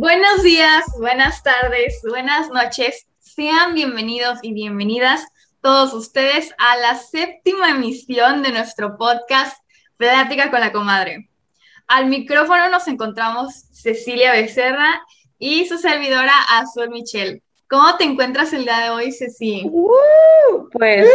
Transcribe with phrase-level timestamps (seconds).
[0.00, 3.06] Buenos días, buenas tardes, buenas noches.
[3.18, 5.26] Sean bienvenidos y bienvenidas
[5.60, 9.62] todos ustedes a la séptima emisión de nuestro podcast
[9.98, 11.28] Plática con la Comadre.
[11.86, 15.02] Al micrófono nos encontramos Cecilia Becerra
[15.38, 17.42] y su servidora Azul Michel.
[17.68, 19.66] ¿Cómo te encuentras el día de hoy, Ceci?
[19.70, 21.10] Uh, pues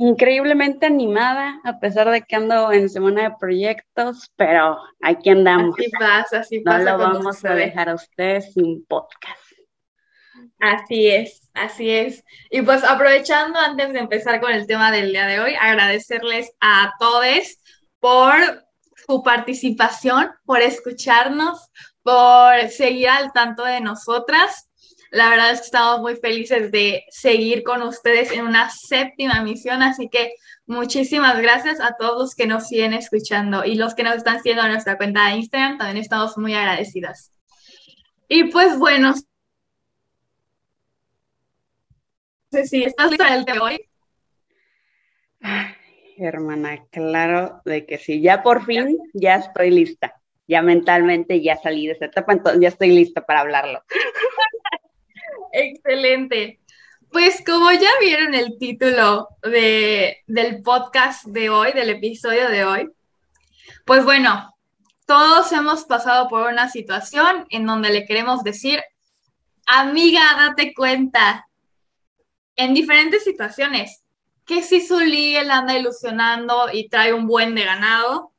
[0.00, 5.76] increíblemente animada, a pesar de que ando en semana de proyectos, pero aquí andamos.
[5.78, 6.78] Así pasa, así pasa.
[6.78, 9.38] No lo vamos a dejar a ustedes sin podcast.
[10.58, 12.24] Así es, así es.
[12.50, 16.94] Y pues aprovechando antes de empezar con el tema del día de hoy, agradecerles a
[16.98, 17.58] todos
[17.98, 18.32] por
[19.06, 21.68] su participación, por escucharnos,
[22.02, 24.69] por seguir al tanto de nosotras.
[25.10, 29.82] La verdad es que estamos muy felices de seguir con ustedes en una séptima misión,
[29.82, 30.34] así que
[30.66, 34.62] muchísimas gracias a todos los que nos siguen escuchando y los que nos están siguiendo
[34.62, 37.32] a nuestra cuenta de Instagram, también estamos muy agradecidas.
[38.28, 39.14] Y pues bueno,
[42.52, 43.86] si ¿estás lista el de hoy?
[46.16, 50.14] hermana, claro de que sí, ya por fin, ya estoy lista.
[50.46, 53.82] Ya mentalmente ya salí de esa etapa, entonces ya estoy lista para hablarlo.
[55.52, 56.60] Excelente.
[57.10, 62.90] Pues como ya vieron el título de, del podcast de hoy, del episodio de hoy,
[63.84, 64.54] pues bueno,
[65.06, 68.80] todos hemos pasado por una situación en donde le queremos decir,
[69.66, 71.48] amiga, date cuenta,
[72.54, 74.04] en diferentes situaciones,
[74.46, 78.32] que si su la anda ilusionando y trae un buen de ganado,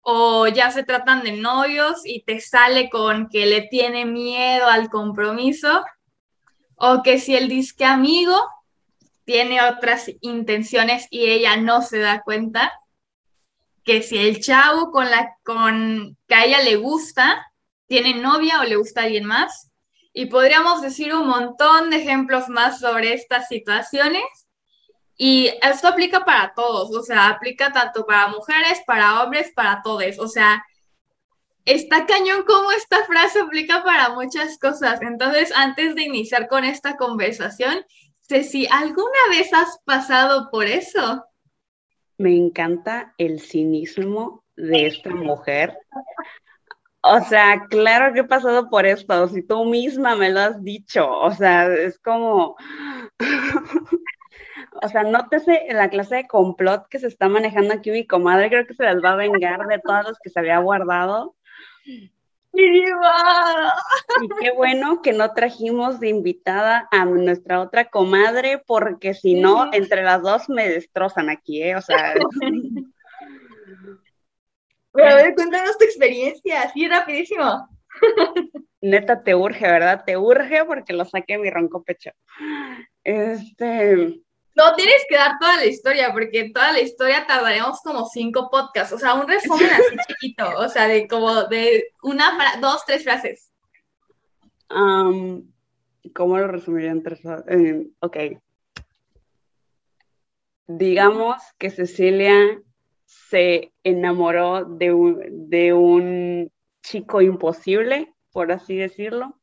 [0.00, 4.90] o ya se tratan de novios y te sale con que le tiene miedo al
[4.90, 5.84] compromiso,
[6.76, 8.38] o que si el disque amigo
[9.24, 12.72] tiene otras intenciones y ella no se da cuenta,
[13.84, 17.46] que si el chavo con la con que a ella le gusta
[17.86, 19.70] tiene novia o le gusta a alguien más.
[20.12, 24.24] Y podríamos decir un montón de ejemplos más sobre estas situaciones.
[25.16, 30.18] Y esto aplica para todos, o sea, aplica tanto para mujeres, para hombres, para todos.
[30.18, 30.64] O sea,
[31.64, 35.00] está cañón cómo esta frase aplica para muchas cosas.
[35.02, 37.84] Entonces, antes de iniciar con esta conversación,
[38.20, 41.24] Ceci, ¿alguna vez has pasado por eso?
[42.16, 45.76] Me encanta el cinismo de esta mujer.
[47.02, 51.06] O sea, claro que he pasado por esto, si tú misma me lo has dicho,
[51.06, 52.56] o sea, es como,
[54.82, 58.66] o sea, nótese la clase de complot que se está manejando aquí mi comadre, creo
[58.66, 61.36] que se las va a vengar de todos los que se había guardado.
[62.56, 69.72] Y qué bueno que no trajimos de invitada a nuestra otra comadre, porque si no,
[69.72, 71.76] entre las dos me destrozan aquí, ¿eh?
[71.76, 72.14] O sea.
[74.92, 77.68] Pero a ver, cuéntanos tu experiencia, así rapidísimo.
[78.80, 80.04] Neta, te urge, ¿verdad?
[80.06, 82.12] Te urge porque lo saqué mi ronco pecho.
[83.02, 84.20] Este.
[84.54, 88.92] No, tienes que dar toda la historia, porque toda la historia tardaremos como cinco podcasts.
[88.92, 93.50] O sea, un resumen así chiquito, o sea, de como de una, dos, tres frases.
[94.68, 97.86] ¿Cómo lo resumiría en tres frases?
[98.00, 98.16] ok.
[100.66, 102.62] Digamos que Cecilia
[103.04, 109.38] se enamoró de un, de un chico imposible, por así decirlo.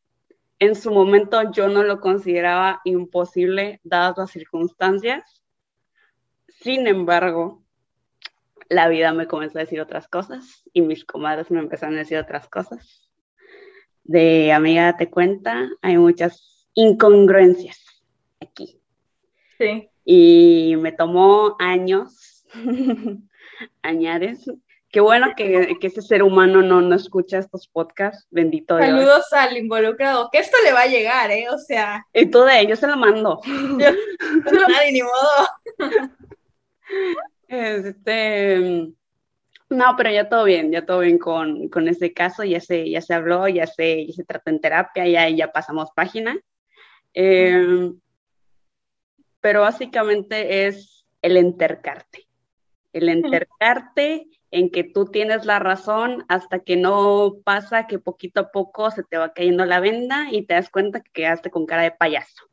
[0.62, 5.42] En su momento yo no lo consideraba imposible dadas las circunstancias.
[6.48, 7.64] Sin embargo,
[8.70, 12.20] la vida me comenzó a decir otras cosas y mis comadres me empezaron a decir
[12.20, 13.10] otras cosas.
[14.04, 17.84] De amiga, te cuenta, hay muchas incongruencias
[18.40, 18.80] aquí.
[19.58, 19.90] Sí.
[20.06, 22.46] Y me tomó años
[23.82, 24.46] añades.
[24.92, 28.90] Qué bueno que, ese ser humano no, no escucha estos podcasts, bendito Dios.
[28.90, 31.48] Saludos al involucrado, que esto le va a llegar, ¿eh?
[31.50, 32.06] O sea.
[32.14, 33.40] Y tú de ellos se lo mando.
[33.46, 36.12] Nadie, ni modo.
[37.48, 38.92] Este.
[39.70, 43.02] No, pero ya todo bien, ya todo bien con, con ese caso, ya se, ya
[43.02, 46.38] se habló, ya se, ya se trató en terapia, ya, ya pasamos página.
[47.14, 47.98] Em,
[49.40, 52.28] pero básicamente es el entercarte
[52.94, 58.52] el entercarte en que tú tienes la razón hasta que no pasa que poquito a
[58.52, 61.84] poco se te va cayendo la venda y te das cuenta que quedaste con cara
[61.84, 62.50] de payaso.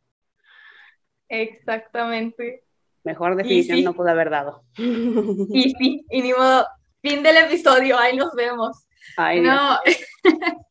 [1.29, 2.65] Exactamente.
[3.03, 4.65] Mejor definición no pude haber dado.
[4.77, 6.67] Y sí, y ni modo.
[7.01, 8.87] Fin del episodio, ahí nos vemos.
[9.17, 9.79] no.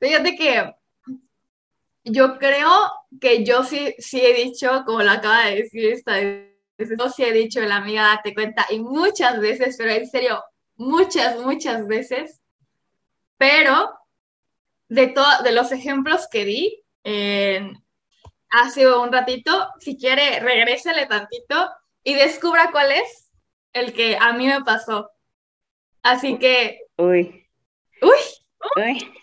[0.00, 0.74] Fíjate que
[2.04, 2.70] yo creo
[3.20, 6.18] que yo sí, sí he dicho, como lo acaba de decir esta
[6.96, 10.42] no sí he dicho la amiga, date cuenta, y muchas veces, pero en serio,
[10.80, 12.40] muchas, muchas veces,
[13.36, 13.92] pero
[14.88, 16.84] de, de los ejemplos que di
[18.50, 21.70] hace un ratito, si quiere, regrésele tantito
[22.02, 23.30] y descubra cuál es
[23.74, 25.10] el que a mí me pasó.
[26.02, 26.80] Así que...
[26.96, 27.46] Uy.
[28.00, 28.18] Uy.
[28.76, 29.14] Uy.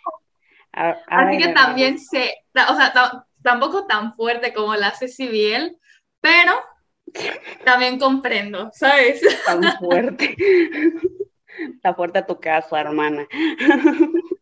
[0.72, 2.36] Así que también se,
[2.70, 2.94] o sea,
[3.42, 5.76] tampoco tan fuerte como la Ceci Biel,
[6.22, 6.54] pero
[7.66, 9.22] también comprendo, ¿sabes?
[9.46, 10.36] Tan fuerte.
[11.76, 13.28] Está fuerte a tu caso, hermana.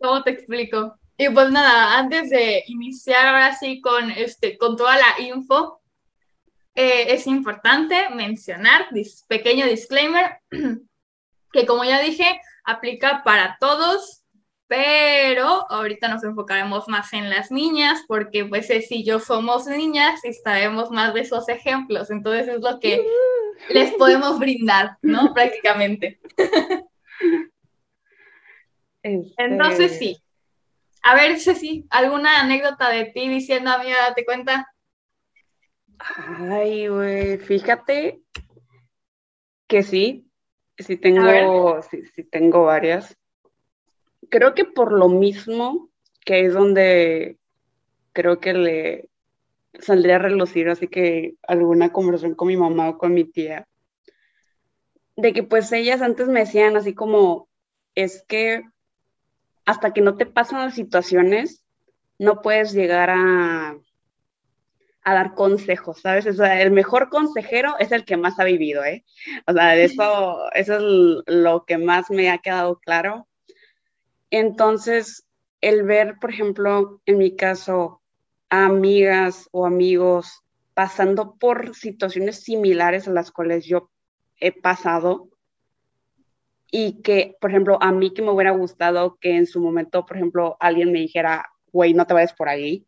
[0.00, 0.96] ¿Cómo te explico?
[1.16, 5.82] Y pues nada, antes de iniciar ahora sí con, este, con toda la info,
[6.76, 8.86] eh, es importante mencionar,
[9.26, 10.38] pequeño disclaimer,
[11.52, 14.22] que como ya dije, aplica para todos,
[14.68, 20.32] pero ahorita nos enfocaremos más en las niñas, porque pues si yo somos niñas y
[20.34, 23.04] sabemos más de esos ejemplos, entonces es lo que
[23.70, 25.32] les podemos brindar, ¿no?
[25.34, 26.20] Prácticamente.
[29.02, 30.20] Este entonces sí,
[31.02, 34.70] a ver, Ceci, ¿alguna anécdota de ti diciendo, amiga, date cuenta?
[35.98, 38.20] Ay, güey, fíjate
[39.66, 40.30] que sí,
[40.76, 43.16] sí tengo, sí, tengo varias.
[44.28, 45.88] Creo que por lo mismo,
[46.24, 47.38] que es donde
[48.12, 49.07] creo que le
[49.78, 53.66] saldría a relucir, así que alguna conversación con mi mamá o con mi tía,
[55.16, 57.48] de que pues ellas antes me decían así como,
[57.94, 58.62] es que
[59.64, 61.64] hasta que no te pasan las situaciones,
[62.18, 63.76] no puedes llegar a,
[65.02, 66.26] a dar consejos, ¿sabes?
[66.26, 69.04] O sea, el mejor consejero es el que más ha vivido, ¿eh?
[69.46, 70.82] O sea, eso, eso es
[71.26, 73.26] lo que más me ha quedado claro.
[74.30, 75.26] Entonces,
[75.60, 77.97] el ver, por ejemplo, en mi caso,
[78.50, 80.42] a amigas o amigos
[80.74, 83.90] pasando por situaciones similares a las cuales yo
[84.40, 85.28] he pasado,
[86.70, 90.16] y que, por ejemplo, a mí que me hubiera gustado que en su momento, por
[90.16, 92.86] ejemplo, alguien me dijera, güey, no te vayas por ahí.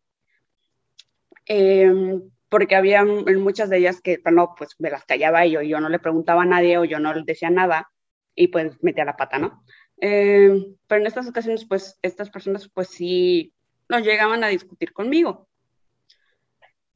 [1.47, 5.79] Em, porque había muchas de ellas que, bueno, pues me las callaba y yo, yo
[5.79, 7.91] no le preguntaba a nadie o yo no le decía nada
[8.35, 9.63] y pues metía la pata, ¿no?
[9.97, 13.53] Em, pero en estas ocasiones, pues estas personas, pues sí,
[13.89, 15.47] no llegaban a discutir conmigo.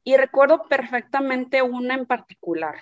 [0.08, 2.76] Y recuerdo perfectamente una en particular,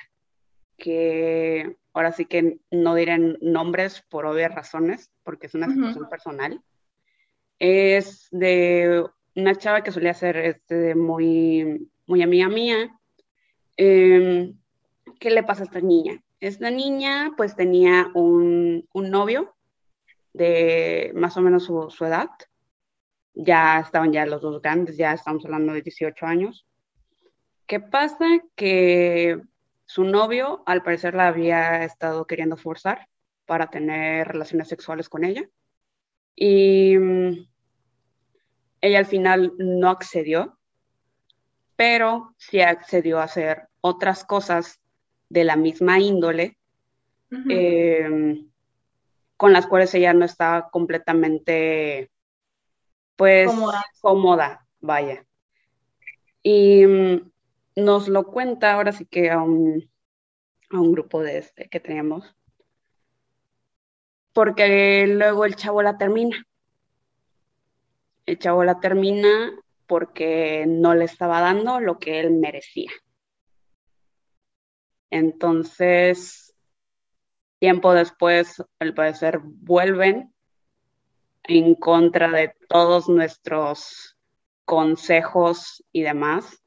[0.78, 6.62] que ahora sí que no diré nombres por obvias razones, porque es una situación personal.
[7.60, 9.06] Es de
[9.38, 13.00] una chava que solía ser este, muy, muy amiga mía.
[13.78, 14.60] Em,
[15.18, 16.22] ¿Qué le pasa a esta niña?
[16.42, 19.56] Esta niña pues tenía un, un novio
[20.34, 22.30] de más o menos su, su, edad.
[23.34, 26.68] Ya estaban ya los dos grandes, ya estamos hablando de 18 años.
[27.66, 28.26] ¿Qué pasa?
[28.56, 29.42] Que
[29.86, 33.08] su novio, al parecer, la había estado queriendo forzar
[33.46, 35.48] para tener relaciones sexuales con ella.
[36.36, 37.48] Y mm,
[38.82, 40.58] ella al final no accedió,
[41.76, 44.80] pero sí accedió a hacer otras cosas
[45.30, 46.58] de la misma índole,
[47.30, 48.50] em,
[49.38, 52.12] con las cuales ella no estaba completamente,
[53.16, 55.26] pues, cómoda, cómoda vaya.
[56.44, 57.32] Y mm,
[57.76, 59.90] nos lo cuenta ahora sí que a un,
[60.70, 62.36] a un grupo de este que teníamos,
[64.34, 66.46] porque luego el chavo la termina.
[68.26, 69.52] El chavo la termina
[69.86, 72.92] porque no le estaba dando lo que él merecía.
[75.12, 76.56] Entonces,
[77.60, 80.34] tiempo después, al parecer, vuelven
[81.44, 84.18] en contra de todos nuestros
[84.66, 86.63] consejos y demás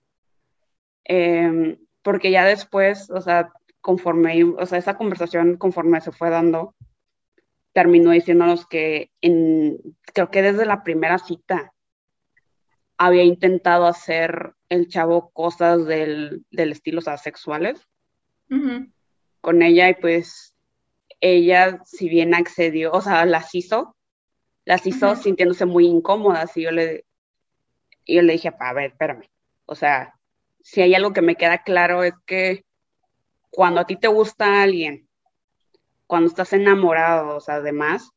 [1.08, 6.74] Em, porque ya después, o sea, conforme, o sea, esa conversación conforme se fue dando,
[7.72, 9.78] terminó diciéndonos que en,
[10.12, 11.72] creo que desde la primera cita
[12.98, 17.86] había intentado hacer el chavo cosas del, del estilo, o sea, sexuales
[19.40, 20.56] con ella y pues
[21.20, 23.96] ella, si bien accedió, o sea, las hizo,
[24.64, 27.04] las hizo sintiéndose muy incómodas y yo le,
[28.06, 29.28] yo le dije, a ver, espérame,
[29.66, 30.15] o sea,
[30.66, 32.64] si hay algo que me queda claro es que
[33.50, 35.08] cuando a ti te gusta alguien,
[36.08, 38.10] cuando estás enamorado, o sea, además,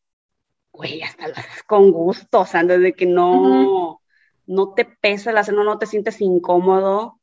[0.71, 4.01] güey, hasta lo haces con gusto, o sea, desde que no,
[4.47, 7.19] no te pesa la cena, no te sientes incómodo.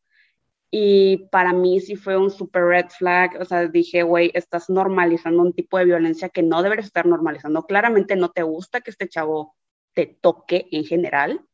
[0.71, 5.43] Y para mí sí fue un super red flag, o sea, dije, güey, estás normalizando
[5.43, 7.67] un tipo de violencia que no deberías estar normalizando.
[7.67, 9.57] Claramente no te gusta que este chavo
[9.93, 11.45] te toque en general.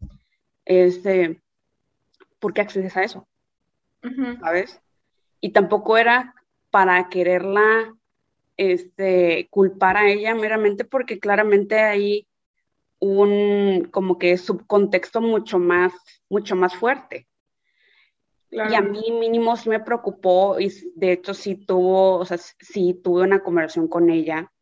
[0.67, 1.43] Este,
[2.39, 3.27] ¿Por qué accedes a eso?
[4.41, 4.81] ¿Sabes?
[5.41, 6.35] Y tampoco era
[6.71, 7.95] para quererla
[8.57, 12.27] este, culpar a ella meramente porque claramente ahí
[12.99, 15.93] un como que subcontexto mucho más,
[16.29, 17.27] mucho más fuerte.
[18.51, 22.93] Y a mí mínimo sí me preocupó y de hecho sí tuvo, o sea, sí
[23.03, 24.53] tuve una conversación con ella,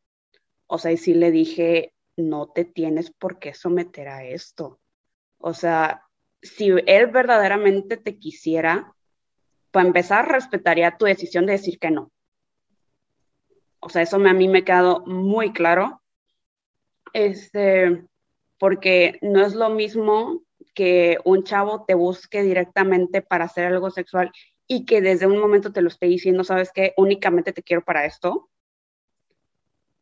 [0.68, 4.78] o sea, y sí le dije, no te tienes por qué someter a esto.
[5.38, 6.04] O sea,
[6.40, 8.94] si él verdaderamente te quisiera,
[9.70, 12.10] para empezar, respetaría tu decisión de decir que no.
[13.80, 16.02] O sea, eso a mí me ha quedado muy claro.
[17.12, 18.04] Este,
[18.58, 20.42] porque no es lo mismo
[20.74, 24.30] que un chavo te busque directamente para hacer algo sexual
[24.66, 28.04] y que desde un momento te lo esté diciendo, sabes que únicamente te quiero para
[28.04, 28.50] esto,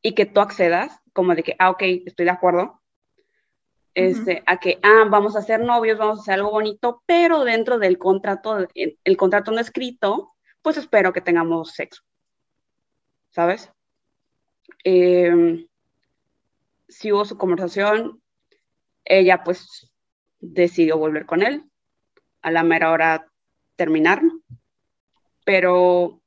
[0.03, 2.78] y que tú accedas, como de que, ah, ok, estoy de acuerdo,
[3.99, 7.81] este, a que, ah, vamos a ser novios, vamos a hacer algo bonito, pero dentro
[7.81, 12.05] del contrato, el contrato no escrito, pues espero que tengamos sexo,
[13.31, 13.73] ¿sabes?
[14.85, 15.67] Eh,
[16.87, 18.23] si hubo su conversación,
[19.05, 19.93] ella pues
[20.39, 21.65] decidió volver con él,
[22.41, 23.27] a la mera hora
[23.75, 24.23] terminar,
[25.45, 26.21] pero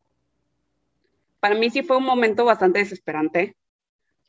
[1.39, 3.55] para mí sí fue un momento bastante desesperante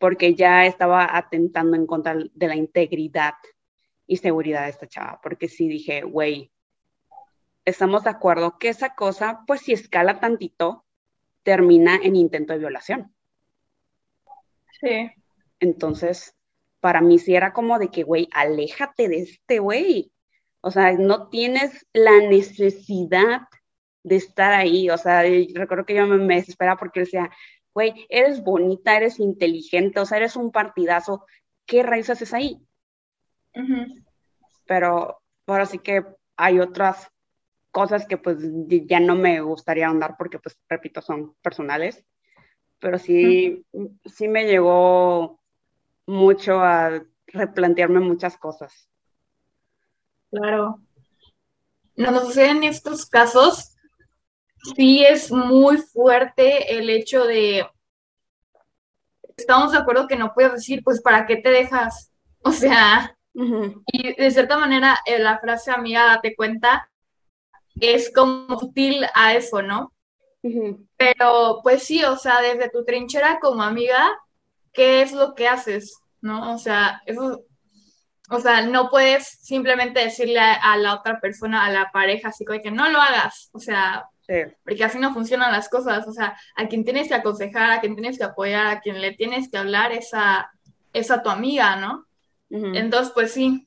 [0.02, 3.34] porque ya estaba atentando en contra de la integridad
[4.04, 6.50] y seguridad de esta chava, porque sí dije, güey,
[7.64, 10.84] estamos de acuerdo que esa cosa, pues si escala tantito,
[11.44, 13.14] termina en intento de violación.
[14.80, 15.08] Sí.
[15.60, 16.34] Entonces,
[16.80, 20.10] para mí sí era como de que, güey, aléjate de este güey.
[20.62, 23.42] O sea, no tienes la necesidad
[24.02, 24.90] de estar ahí.
[24.90, 25.22] O sea,
[25.54, 27.30] recuerdo que yo me, me desesperaba porque decía,
[27.74, 31.24] güey, eres bonita, eres inteligente, o sea, eres un partidazo.
[31.66, 32.60] ¿Qué raíces haces ahí?
[34.66, 36.04] Pero ahora sí que
[36.36, 37.10] hay otras
[37.70, 38.38] cosas que pues
[38.86, 42.04] ya no me gustaría andar porque pues repito son personales
[42.82, 43.64] pero sí
[44.04, 45.40] sí me llegó
[46.04, 48.90] mucho a replantearme muchas cosas.
[50.32, 50.80] Claro.
[51.94, 53.71] No sé, en estos casos,
[54.76, 57.66] sí es muy fuerte el hecho de,
[59.36, 62.12] estamos de acuerdo que no puedes decir, pues, ¿para qué te dejas?
[62.44, 66.90] O sea, y de cierta manera eh, la frase amiga, date cuenta,
[67.80, 69.92] es como útil a eso, ¿no?
[70.96, 74.10] Pero pues sí, o sea, desde tu trinchera como amiga,
[74.72, 76.52] qué es lo que haces, ¿no?
[76.52, 77.44] O sea, eso,
[78.28, 82.70] o sea, no puedes simplemente decirle a, la otra persona, a la pareja, así que
[82.72, 86.84] no lo hagas, o sea, porque así no funcionan las cosas, o sea, a quien
[86.84, 90.10] tienes que aconsejar, a quien tienes que apoyar, a quien le tienes que hablar es
[90.14, 90.50] a,
[91.22, 92.06] tu amiga, ¿no?
[92.50, 93.66] Entonces, pues sí.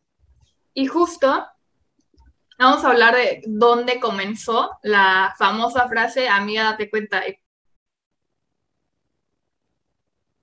[0.74, 1.46] Y justo
[2.58, 7.24] vamos a hablar de dónde comenzó la famosa frase, amiga, date cuenta,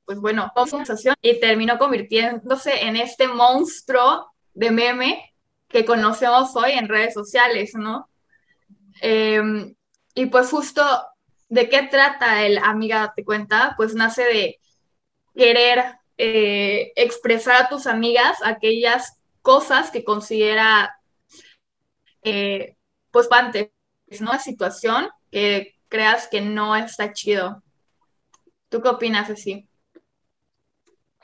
[0.04, 5.34] pues bueno, conversación y terminó convirtiéndose en este monstruo de meme
[5.68, 8.08] que conocemos hoy en redes sociales, ¿no?
[9.00, 9.74] Em,
[10.14, 10.82] y pues justo
[11.48, 14.60] de qué trata el amiga, date cuenta, pues nace de
[15.34, 20.96] querer eh, expresar a tus amigas aquellas cosas que considera
[22.22, 22.76] eh,
[23.10, 23.70] pues antes,
[24.20, 24.38] ¿no?
[24.38, 27.62] Situación que creas que no está chido.
[28.68, 29.68] ¿Tú qué opinas así?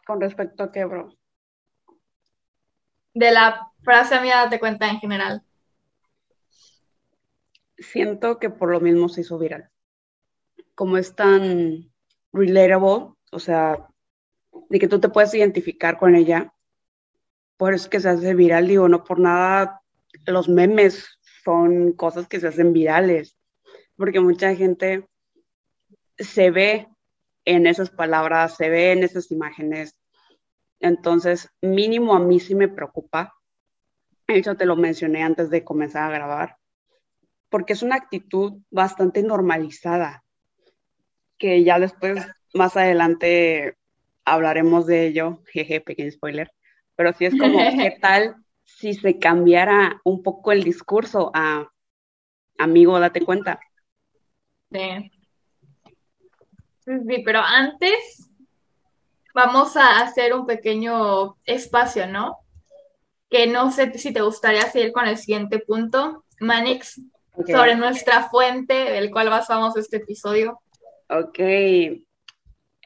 [0.08, 1.14] con respecto a qué, bro?
[3.12, 5.42] De la frase amiga, date cuenta en general.
[7.78, 9.70] Siento que por lo mismo se hizo viral.
[10.74, 11.92] Como es tan
[12.32, 13.88] relatable, o sea,
[14.68, 16.52] de que tú te puedes identificar con ella,
[17.56, 19.82] por eso es que se hace viral, digo, no por nada
[20.26, 23.36] los memes son cosas que se hacen virales,
[23.96, 25.08] porque mucha gente
[26.18, 26.88] se ve
[27.44, 29.98] en esas palabras, se ve en esas imágenes.
[30.80, 33.34] Entonces, mínimo a mí sí me preocupa.
[34.26, 36.56] Eso te lo mencioné antes de comenzar a grabar,
[37.48, 40.24] porque es una actitud bastante normalizada,
[41.38, 43.76] que ya después, más adelante,
[44.24, 45.42] hablaremos de ello.
[45.46, 46.52] Jeje, pequeño spoiler.
[46.96, 51.68] Pero sí es como, ¿qué tal si se cambiara un poco el discurso a
[52.58, 53.60] amigo, date cuenta?
[54.70, 55.10] Sí.
[56.84, 58.30] Sí, pero antes
[59.34, 62.38] vamos a hacer un pequeño espacio, ¿no?
[63.30, 67.00] Que no sé si te gustaría seguir con el siguiente punto, Manix,
[67.46, 70.60] sobre nuestra fuente del cual basamos este episodio.
[71.08, 71.38] Ok.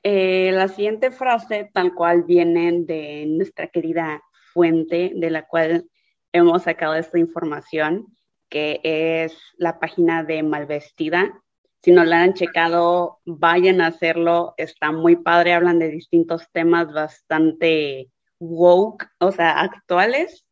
[0.04, 5.88] Eh, la siguiente frase tal cual viene de nuestra querida fuente de la cual
[6.32, 8.06] hemos sacado esta información,
[8.49, 11.42] que es la página de Malvestida,
[11.85, 14.54] si no la han checado, vayan a hacerlo.
[14.56, 15.52] Está muy padre.
[15.52, 20.47] Hablan de distintos temas bastante woke, o sea, actuales.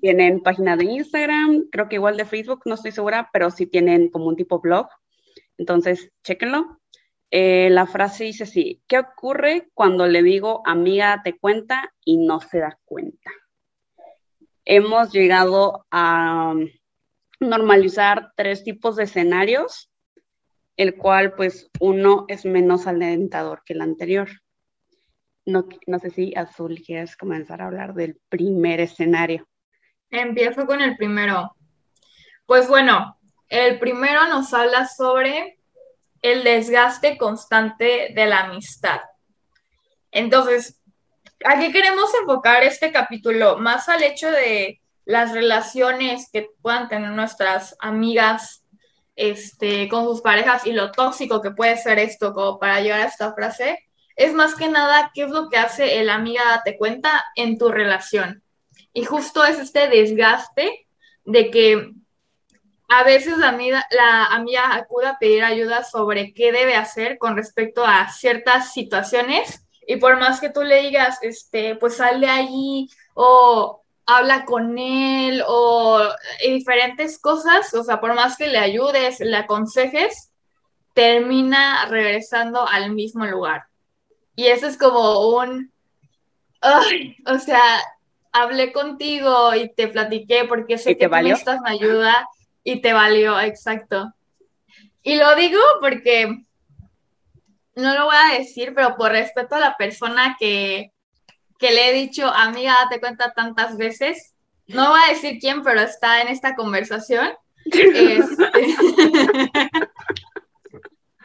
[0.00, 4.08] Tienen página de Instagram, creo que igual de Facebook, no estoy segura, pero sí tienen
[4.08, 4.88] como un tipo blog.
[5.58, 6.80] Entonces, chéquenlo.
[7.32, 12.40] Eh, la frase dice así, ¿qué ocurre cuando le digo amiga te cuenta y no
[12.40, 13.30] se da cuenta?
[14.64, 16.54] Hemos llegado a
[17.38, 19.90] normalizar tres tipos de escenarios,
[20.76, 24.28] el cual pues uno es menos alentador que el anterior.
[25.46, 29.48] No, no sé si Azul quieres comenzar a hablar del primer escenario.
[30.10, 31.56] Empiezo con el primero.
[32.46, 33.18] Pues bueno,
[33.48, 35.58] el primero nos habla sobre
[36.22, 39.00] el desgaste constante de la amistad.
[40.10, 40.80] Entonces,
[41.44, 47.76] aquí queremos enfocar este capítulo más al hecho de las relaciones que puedan tener nuestras
[47.80, 48.64] amigas
[49.16, 53.06] este, con sus parejas y lo tóxico que puede ser esto como para llegar a
[53.06, 57.24] esta frase, es más que nada qué es lo que hace el amiga te cuenta
[57.36, 58.42] en tu relación.
[58.92, 60.86] Y justo es este desgaste
[61.24, 61.92] de que
[62.88, 67.84] a veces la amiga, la acude a pedir ayuda sobre qué debe hacer con respecto
[67.84, 72.88] a ciertas situaciones y por más que tú le digas, este, pues sal de allí
[73.14, 76.00] o habla con él o
[76.42, 80.32] diferentes cosas, o sea, por más que le ayudes, le aconsejes,
[80.94, 83.69] termina regresando al mismo lugar.
[84.40, 85.70] Y eso es como un,
[87.26, 87.60] o sea,
[88.32, 92.26] hablé contigo y te platiqué porque sé que tú necesitas ayuda
[92.64, 94.14] y te valió, exacto.
[95.02, 96.42] Y lo digo porque
[97.74, 100.90] no lo voy a decir, pero por respeto a la persona que,
[101.60, 104.32] le he dicho, amiga, date cuenta tantas veces.
[104.68, 107.28] No voy a decir quién, pero está en esta conversación.
[107.66, 108.24] Este,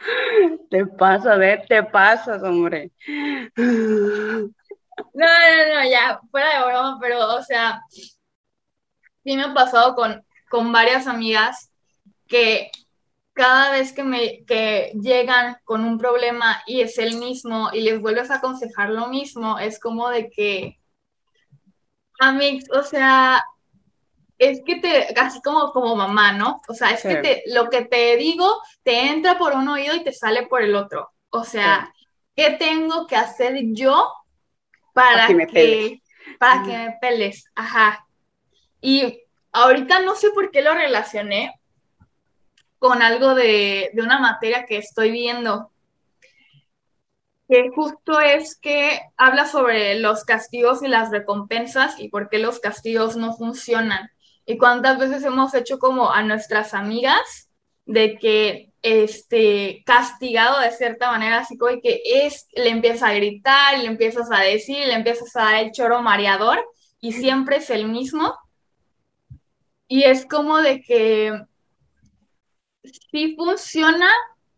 [0.70, 2.90] te pasa, ver, te pasas, hombre.
[3.56, 10.24] No, no, no, ya, fuera de broma, pero, o sea, sí me ha pasado con,
[10.48, 11.70] con varias amigas
[12.26, 12.70] que
[13.32, 18.00] cada vez que me que llegan con un problema y es el mismo y les
[18.00, 20.78] vuelves a aconsejar lo mismo, es como de que,
[22.32, 23.44] mí, o sea,
[24.38, 26.60] es que te, así como, como mamá, ¿no?
[26.68, 30.04] O sea, es que te, lo que te digo te entra por un oído y
[30.04, 31.10] te sale por el otro.
[31.30, 31.92] O sea,
[32.34, 34.12] ¿qué tengo que hacer yo
[34.92, 36.02] para, que, me que
[36.38, 37.44] para que me peles?
[37.54, 38.06] Ajá.
[38.80, 39.22] Y
[39.52, 41.58] ahorita no sé por qué lo relacioné
[42.78, 45.72] con algo de, de una materia que estoy viendo,
[47.48, 52.60] que justo es que habla sobre los castigos y las recompensas y por qué los
[52.60, 54.10] castigos no funcionan.
[54.46, 57.50] Y cuántas veces hemos hecho como a nuestras amigas
[57.84, 63.78] de que este castigado de cierta manera, así como que es, le empieza a gritar,
[63.78, 66.64] le empiezas a decir, le empiezas a dar el choro mareador
[67.00, 68.36] y siempre es el mismo.
[69.88, 71.44] Y es como de que
[73.10, 74.10] sí funciona,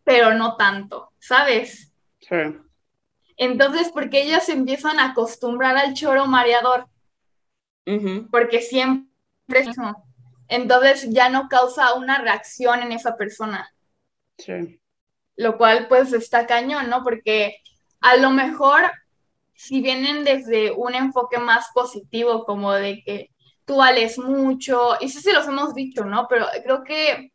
[0.03, 1.91] pero no tanto, ¿sabes?
[2.19, 2.35] Sí.
[3.37, 6.87] Entonces, porque ellas se empiezan a acostumbrar al choro mareador,
[8.29, 9.08] porque siempre
[9.49, 10.05] mismo.
[10.47, 13.71] Entonces ya no causa una reacción en esa persona.
[14.37, 14.79] Sí.
[15.35, 17.03] Lo cual pues está cañón, ¿no?
[17.03, 17.57] Porque
[18.01, 18.91] a lo mejor
[19.59, 23.29] si vienen desde un enfoque más positivo, como de que
[23.65, 26.27] tú vales mucho, y sí se los hemos dicho, ¿no?
[26.29, 27.33] Pero creo que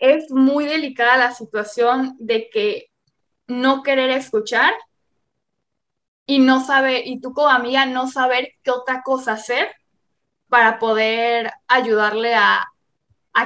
[0.00, 2.90] es muy delicada la situación de que
[3.46, 4.72] no querer escuchar
[6.26, 9.68] y no saber, y tú como amiga no saber qué otra cosa hacer
[10.50, 12.66] para poder ayudarle a,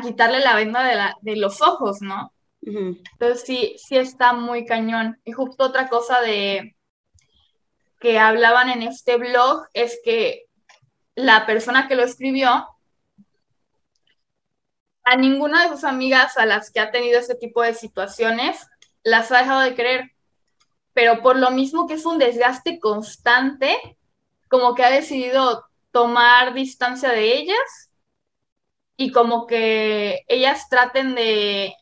[0.02, 2.32] quitarle la venda de, los ojos, ¿no?
[2.62, 5.20] Entonces sí, sí está muy cañón.
[5.24, 6.74] Y justo otra cosa de
[8.00, 10.46] que hablaban en este blog es que
[11.14, 12.66] la persona que lo escribió
[15.04, 18.66] a ninguna de sus amigas a las que ha tenido ese tipo de situaciones
[19.02, 20.12] las ha dejado de querer,
[20.94, 23.76] pero por lo mismo que es un desgaste constante,
[24.48, 27.90] como que ha decidido tomar distancia de ellas
[28.96, 31.74] y como que ellas traten de,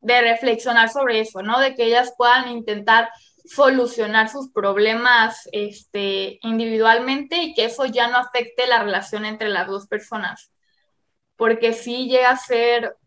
[0.00, 1.60] de reflexionar sobre eso, ¿no?
[1.60, 3.10] De que ellas puedan intentar
[3.44, 9.66] solucionar sus problemas este, individualmente y que eso ya no afecte la relación entre las
[9.66, 10.52] dos personas
[11.40, 12.98] porque sí llega a ser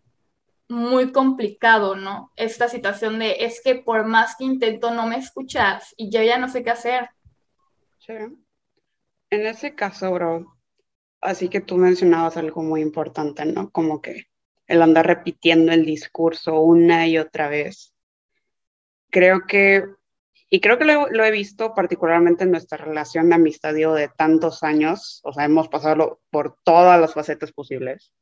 [0.67, 2.31] muy complicado, ¿no?
[2.35, 6.39] Esta situación de es que por más que intento no me escuchas y yo ya
[6.39, 7.09] no sé qué hacer.
[7.99, 8.13] Sí.
[9.33, 10.55] En ese caso, bro,
[11.19, 13.71] así que tú mencionabas algo muy importante, ¿no?
[13.71, 14.27] Como que
[14.67, 17.95] el andar repitiendo el discurso una y otra vez.
[19.09, 19.85] Creo que
[20.51, 25.19] Y creo que lo, he visto particularmente en nuestra relación de amistad de tantos años,
[25.23, 28.13] o sea, hemos pasado por todas las facetas posibles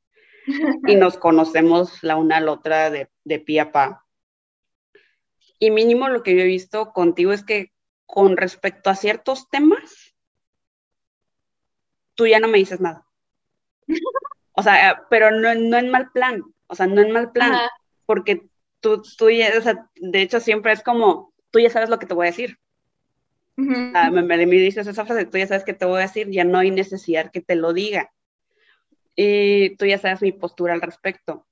[0.87, 4.05] y nos conocemos la una a la otra de, de pie a pa.
[5.59, 7.73] Y mínimo lo que yo he visto contigo es que
[8.05, 10.00] con respecto a ciertos temas,
[12.15, 13.05] tú ya no me dices nada.
[14.53, 17.57] O sea, pero no, no en mal plan, o sea, no en mal plan,
[18.05, 18.49] porque
[18.81, 22.05] tú, tú ya, o sea, de hecho siempre es como, tú ya sabes lo que
[22.05, 22.59] te voy a decir.
[23.55, 26.59] me, me, dices esa frase, tú ya sabes que te voy a decir, ya no
[26.59, 28.11] hay necesidad que te lo diga.
[29.15, 31.45] Y tú ya sabes mi postura al respecto.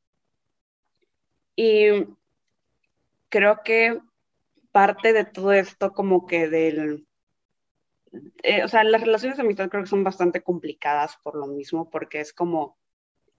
[1.56, 2.06] Y
[3.30, 4.00] creo que
[4.72, 7.06] parte de todo esto como que del...
[8.44, 11.90] Eh, o sea, las relaciones de amistad creo que son bastante complicadas por lo mismo,
[11.90, 12.78] porque es como,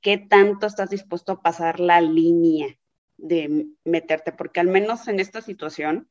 [0.00, 2.78] ¿qué tanto estás dispuesto a pasar la línea
[3.16, 4.32] de meterte?
[4.32, 6.08] Porque al menos en esta situación,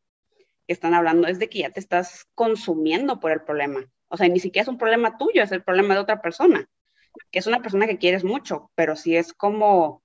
[0.70, 3.90] están hablando es de que ya te estás consumiendo por el problema.
[4.08, 6.70] O sea, ni siquiera es un problema tuyo, es el problema de otra persona,
[7.32, 10.04] que es una persona que quieres mucho, pero si es como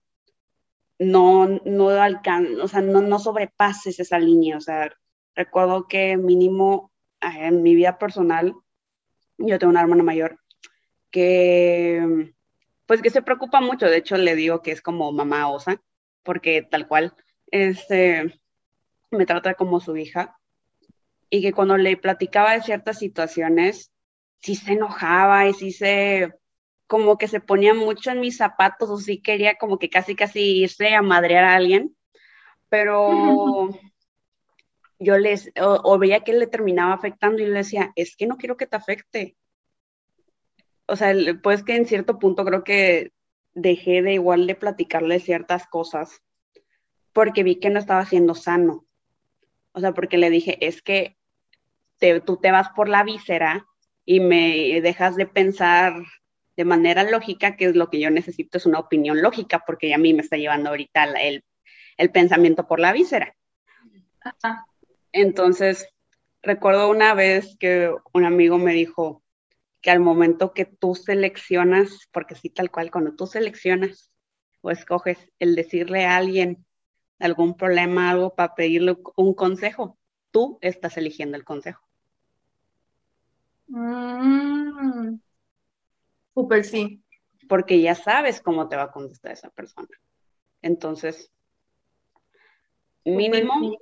[0.98, 4.56] no, no alcan o sea, no, no sobrepases esa línea.
[4.56, 4.90] O sea,
[5.34, 6.92] recuerdo que mínimo
[7.26, 8.54] en mi vida personal,
[9.38, 10.38] yo tengo una hermana mayor
[11.10, 12.32] que,
[12.87, 13.87] pues que se preocupa mucho.
[13.87, 15.80] De hecho, le digo que es como mamá osa,
[16.22, 17.14] porque tal cual,
[17.50, 18.40] este,
[19.10, 20.37] me trata como su hija.
[21.30, 23.92] Y que cuando le platicaba de ciertas situaciones,
[24.40, 26.32] sí se enojaba y sí se,
[26.87, 30.62] como que se ponía mucho en mis zapatos o sí quería como que casi casi
[30.62, 31.96] irse a madrear a alguien,
[32.68, 33.70] pero
[34.98, 38.57] yo les, o, veía que le terminaba afectando y le decía, es que no quiero
[38.57, 39.37] que te afecte.
[40.87, 43.12] O sea, pues que en cierto punto creo que
[43.54, 46.22] dejé de igual de platicarle ciertas cosas
[47.12, 48.85] porque vi que no estaba siendo sano.
[49.72, 51.16] O sea, porque le dije, es que
[52.24, 53.66] tú te vas por la víscera
[54.04, 55.94] y me dejas de pensar
[56.57, 59.98] de manera lógica, que es lo que yo necesito, es una opinión lógica, porque a
[59.98, 61.44] mí me está llevando ahorita el,
[61.96, 63.35] el pensamiento por la víscera.
[65.16, 65.87] Entonces,
[66.42, 69.22] recuerdo una vez que un amigo me dijo
[69.81, 74.11] que al momento que tú seleccionas, porque sí, tal cual, cuando tú seleccionas
[74.61, 76.66] o escoges el decirle a alguien
[77.20, 79.96] algún problema, algo para pedirle un consejo,
[80.33, 81.87] tú estás eligiendo el consejo.
[83.68, 85.20] Mm,
[86.35, 87.05] súper sí.
[87.48, 89.87] Porque ya sabes cómo te va a contestar esa persona.
[90.61, 91.31] Entonces,
[93.05, 93.77] mínimo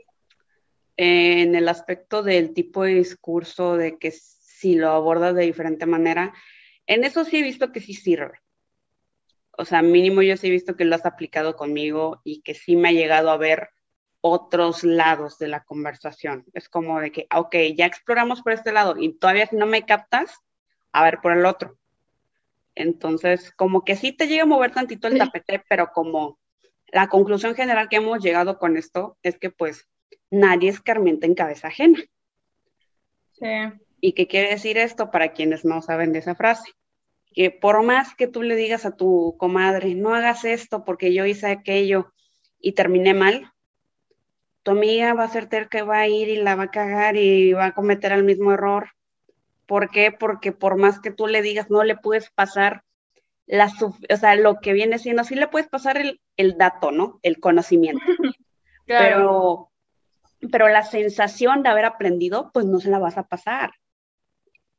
[1.03, 6.33] en el aspecto del tipo de discurso, de que si lo abordas de diferente manera,
[6.87, 8.39] en eso sí he visto que sí sirve.
[9.59, 12.77] O sea, mínimo yo sí he visto que lo has aplicado conmigo y que sí
[12.77, 13.71] me ha llegado a ver
[14.21, 16.45] otros lados de la conversación.
[16.55, 19.85] Es como de que, ok, ya exploramos por este lado y todavía si no me
[19.85, 20.39] captas,
[20.93, 21.77] a ver por el otro.
[22.77, 26.39] Entonces, como que sí te llega a mover tantito el tapete, pero como
[26.87, 29.89] la conclusión general que hemos llegado con esto es que pues
[30.31, 32.01] nadie escarmienta en cabeza ajena.
[33.33, 33.47] Sí.
[34.01, 36.73] ¿Y qué quiere decir esto para quienes no saben de esa frase?
[37.35, 41.25] Que por más que tú le digas a tu comadre, no hagas esto porque yo
[41.25, 42.13] hice aquello
[42.59, 43.53] y terminé mal,
[44.63, 47.53] tu amiga va a ser que va a ir y la va a cagar y
[47.53, 48.91] va a cometer el mismo error.
[49.67, 50.13] ¿Por qué?
[50.13, 52.85] Porque por más que tú le digas, no le puedes pasar
[53.47, 57.19] la, o sea, lo que viene siendo, sí le puedes pasar el, dato, ¿no?
[57.23, 58.03] El conocimiento.
[58.87, 59.72] Pero,
[60.51, 63.73] pero la sensación de haber aprendido, pues no se la vas a pasar.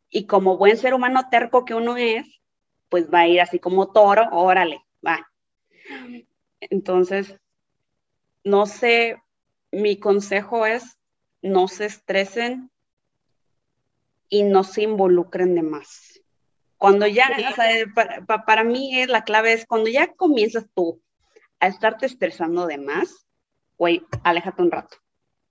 [0.09, 2.41] Y como buen ser humano terco que uno es,
[2.89, 5.31] pues va a ir así como toro, órale, va.
[6.59, 7.35] Entonces,
[8.43, 9.21] no sé,
[9.71, 10.97] mi consejo es
[11.41, 12.71] no se estresen
[14.29, 16.21] y no se involucren de más.
[16.77, 17.29] Cuando ya,
[18.45, 21.01] para, mí es, la clave es cuando ya comienzas tú
[21.59, 23.25] a estarte estresando de más,
[23.77, 24.97] güey, aléjate un rato.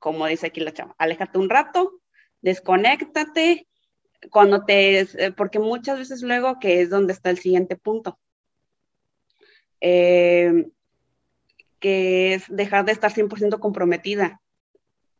[0.02, 2.00] Como dice aquí la chava, aléjate un rato,
[2.40, 3.68] desconéctate,
[4.32, 8.18] cuando te, eh, porque muchas veces luego que es donde está el siguiente punto.
[9.80, 10.72] Eh,
[11.78, 14.40] que es dejar de estar 100% comprometida.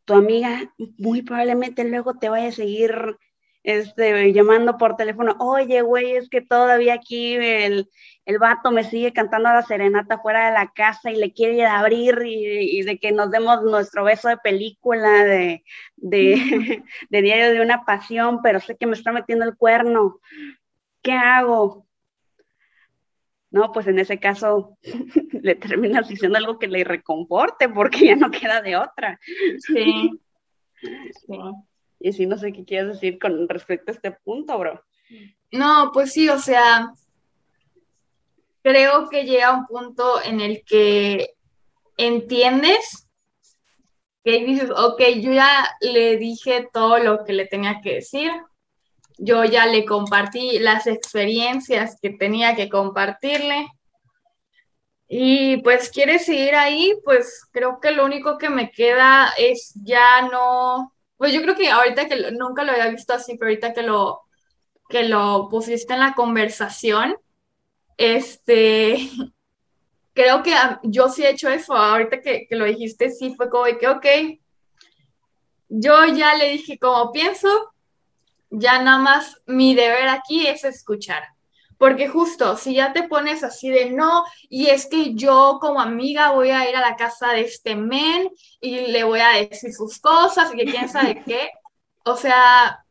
[0.03, 2.91] Tu amiga muy probablemente luego te vaya a seguir
[3.63, 7.89] este, llamando por teléfono, oye, güey, es que todavía aquí el,
[8.25, 11.65] el vato me sigue cantando a la serenata fuera de la casa y le quiere
[11.65, 15.63] abrir y, de que nos demos nuestro beso de película, de,
[15.95, 20.19] de, de diario de una pasión, pero sé que me está metiendo el cuerno.
[21.01, 21.87] ¿Qué hago?
[23.49, 24.77] No, pues en ese caso
[25.31, 29.19] le terminas diciendo algo que le reconforte porque ya no queda de otra.
[29.59, 30.19] Sí.
[32.03, 34.83] Y si no sé qué quieres decir con respecto a este punto, bro.
[35.53, 36.91] No, pues sí, o sea,
[38.61, 41.33] creo que llega un punto en el que
[41.95, 43.07] entiendes
[44.25, 48.31] que dices, ok, yo ya le dije todo lo que le tenía que decir,
[49.17, 53.67] yo ya le compartí las experiencias que tenía que compartirle.
[55.07, 60.23] Y pues quiere seguir ahí, pues creo que lo único que me queda es ya
[60.23, 63.81] no, pues yo creo que ahorita que nunca lo había visto así, pero ahorita que
[63.81, 64.23] lo
[64.89, 67.15] que lo pusiste en la conversación,
[67.95, 69.09] este,
[70.13, 73.63] creo que yo sí he hecho eso, ahorita que, que lo dijiste, sí fue como
[73.63, 74.05] que, ok,
[75.69, 77.71] yo ya le dije como pienso,
[78.49, 81.23] ya nada más mi deber aquí es escuchar.
[81.83, 86.31] Porque justo, si ya te pones así de no, y es que yo como amiga
[86.31, 88.29] voy a ir a la casa de este men
[88.61, 91.49] y le voy a decir sus cosas y que quién sabe qué,
[92.05, 92.85] o sea,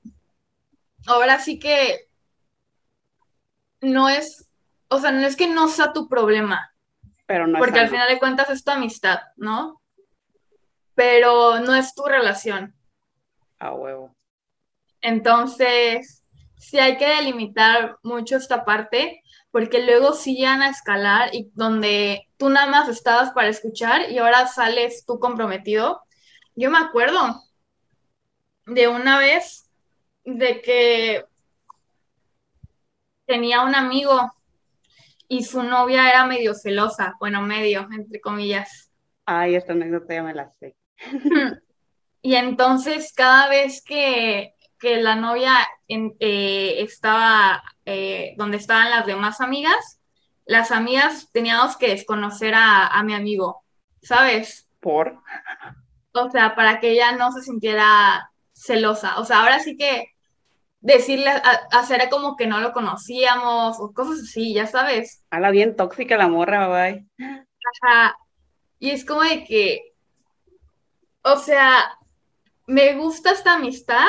[1.07, 2.07] ahora sí que
[3.81, 4.47] no es,
[4.89, 6.75] o sea, no es que no sea tu problema,
[7.25, 9.81] pero no porque al final de cuentas es tu amistad, ¿no?
[10.95, 12.75] Pero no es tu relación.
[13.59, 14.15] A huevo.
[15.01, 16.22] Entonces,
[16.63, 22.29] sí hay que delimitar mucho esta parte, porque luego sí llegan a escalar y donde
[22.37, 26.03] tú nada más estabas para escuchar y ahora sales tú comprometido.
[26.55, 27.43] Yo me acuerdo
[28.67, 29.69] de una vez
[30.25, 31.25] de que
[33.27, 34.33] tenía un amigo
[35.27, 38.93] y su novia era medio celosa, bueno, medio, entre comillas.
[39.27, 40.77] Ay, esta anécdota ya me la sé.
[42.23, 45.55] y entonces cada vez que que la novia
[45.87, 50.01] eh, estaba eh, donde estaban las demás amigas,
[50.45, 53.63] las amigas teníamos que desconocer a, mi amigo,
[54.03, 54.69] ¿sabes?
[54.81, 55.23] ¿Por?
[56.15, 59.21] O sea, para que ella no se sintiera celosa.
[59.21, 60.09] O sea, ahora sí que
[60.81, 61.31] decirle,
[61.71, 65.25] hacer como que no lo conocíamos o cosas así, ya sabes.
[65.31, 67.07] Habla bien tóxica la morra, bye.
[67.85, 68.17] Ajá.
[68.81, 69.95] Y es como de que,
[71.23, 71.97] o sea,
[72.67, 74.09] me gusta esta amistad,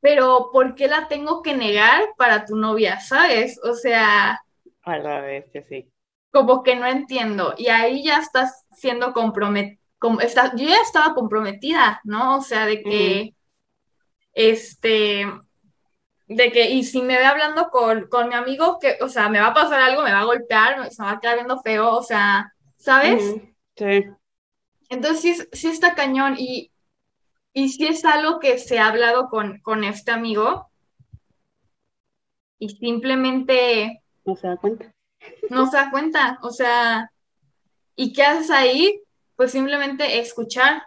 [0.00, 3.58] pero ¿por qué la tengo que negar para tu novia, sabes?
[3.62, 4.40] O sea...
[4.82, 5.90] A la vez que sí.
[6.30, 7.54] Como que no entiendo.
[7.56, 9.78] Y ahí ya estás siendo comprometida.
[10.56, 12.38] yo ya estaba comprometida, ¿no?
[12.38, 13.34] O sea, de que,
[14.32, 15.26] este,
[16.28, 19.48] de que, y si me ve hablando con, mi amigo, que, o sea, me va
[19.48, 22.02] a pasar algo, me va a golpear, se me va a quedar viendo feo, o
[22.02, 23.34] sea, ¿sabes?
[23.76, 24.04] Sí.
[24.90, 26.70] Entonces sí está cañón y,
[27.58, 30.70] y si es algo que se ha hablado con, este amigo
[32.56, 34.04] y simplemente...
[34.24, 34.94] No se da cuenta.
[35.50, 37.10] No se da cuenta, o sea,
[37.96, 39.02] ¿y qué haces ahí?
[39.34, 40.84] Pues simplemente escuchar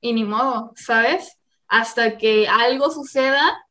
[0.00, 1.36] y ni modo, ¿sabes?
[1.66, 3.66] Hasta que algo suceda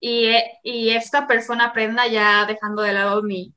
[0.00, 3.54] y, esta persona aprenda, ya dejando de lado mi,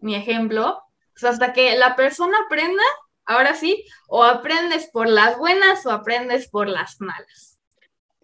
[0.00, 0.82] mi ejemplo,
[1.14, 2.82] pues hasta que la persona aprenda
[3.28, 7.60] Ahora sí, o aprendes por las buenas o aprendes por las malas.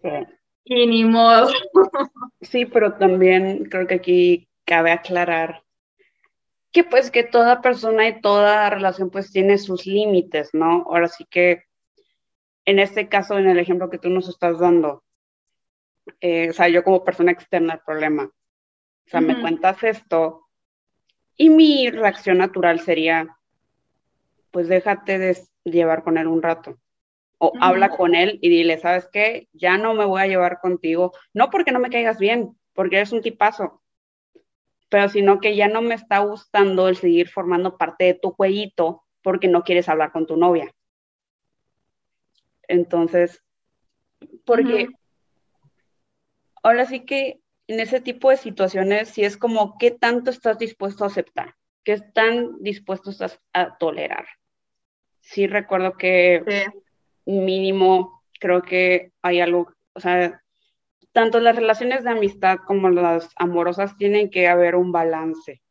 [0.01, 0.09] Sí.
[0.65, 1.49] Y ni modo.
[2.41, 5.63] Sí, pero también creo que aquí cabe aclarar
[6.71, 10.85] que pues que toda persona y toda relación pues tiene sus límites, ¿no?
[10.89, 11.63] Ahora sí que
[12.65, 15.03] en este caso, en el ejemplo que tú nos estás dando,
[16.19, 20.47] eh, o sea, yo como persona externa al problema, o sea, me cuentas esto
[21.37, 23.34] y mi reacción natural sería,
[24.55, 26.79] pues déjate de llevar con él un rato.
[27.39, 29.49] O habla con él y dile, ¿sabes qué?
[29.51, 31.11] Ya no me voy a llevar contigo.
[31.33, 33.83] No porque no me caigas bien, porque eres un tipazo,
[34.87, 39.03] pero sino que ya no me está gustando el seguir formando parte de tu jueguito
[39.21, 40.73] porque no quieres hablar con tu novia.
[42.69, 43.43] Entonces,
[44.45, 44.87] porque
[46.63, 51.03] ahora sí que en ese tipo de situaciones, sí es como, ¿qué tanto estás dispuesto
[51.03, 51.55] a aceptar?
[51.83, 54.25] ¿Qué están dispuestos a tolerar?
[55.25, 56.71] Sí recuerdo que
[57.25, 60.41] mínimo creo que hay algo, o sea,
[61.11, 65.61] tanto las relaciones de amistad como las amorosas tienen que haber un balance,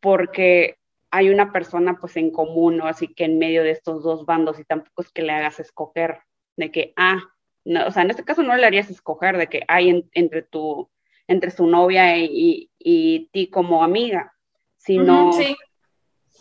[0.00, 0.78] porque
[1.10, 2.86] hay una persona pues en común, ¿no?
[2.86, 6.20] Así que en medio de estos dos bandos y tampoco es que le hagas escoger
[6.56, 7.20] de que, ah,
[7.64, 10.88] no, o sea, en este caso no le harías escoger de que hay entre tu,
[11.26, 14.32] entre su novia y, y, ti como amiga,
[14.76, 15.32] sino,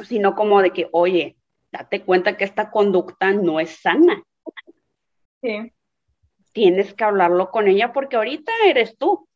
[0.04, 1.35] sino como de que, oye,
[1.78, 4.24] date cuenta que esta conducta no es sana.
[5.42, 5.74] Sí.
[6.54, 9.28] Tienes que hablarlo con ella porque ahorita eres tú,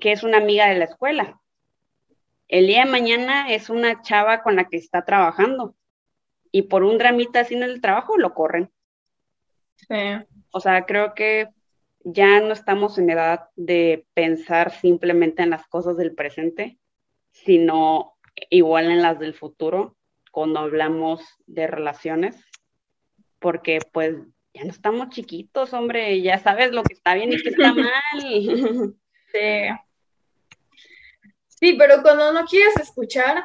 [0.00, 1.40] que es una amiga de la escuela.
[2.48, 5.74] El día de mañana es una chava con la que está trabajando.
[6.52, 8.70] y por un dramita así en el trabajo lo corren.
[9.76, 9.94] Sí.
[10.50, 11.48] O sea, creo que
[12.00, 16.78] ya no estamos en edad de pensar simplemente en las cosas del presente,
[17.30, 18.16] sino
[18.48, 19.96] igual en las del futuro,
[20.30, 22.36] cuando hablamos de relaciones,
[23.38, 24.16] porque pues
[24.54, 27.90] ya no estamos chiquitos, hombre, ya sabes lo que está bien y que está mal.
[29.32, 29.68] Sí.
[31.46, 33.44] Sí, pero cuando no quieres escuchar,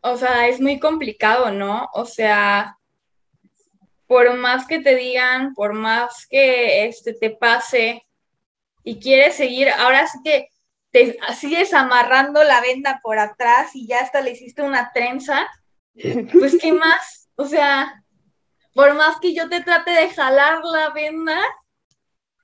[0.00, 1.88] o sea, es muy complicado, ¿no?
[1.92, 2.76] O sea,
[4.06, 8.06] por más que te digan, por más que este te pase
[8.84, 10.48] y quieres seguir, ahora sí que
[10.90, 15.46] te sigues amarrando la venda por atrás y ya hasta le hiciste una trenza,
[16.32, 17.28] pues ¿qué más?
[17.36, 18.04] O sea,
[18.74, 21.40] por más que yo te trate de jalar la venda,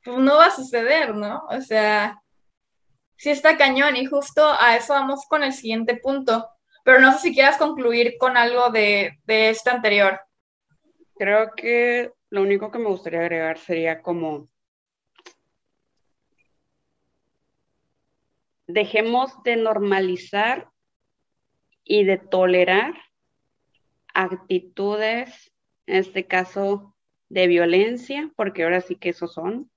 [0.04, 1.42] pues no va a suceder, ¿no?
[1.50, 2.22] O sea,
[3.16, 6.48] sí está cañón y justo a eso vamos con el siguiente punto.
[6.84, 10.20] Pero no sé si quieras concluir con algo de, de este anterior.
[11.14, 14.48] Creo que lo único que me gustaría agregar sería como
[18.66, 20.70] dejemos de normalizar
[21.84, 22.94] y de tolerar
[24.14, 25.52] actitudes,
[25.86, 26.94] en este caso,
[27.28, 29.70] de violencia, porque ahora sí que esos son,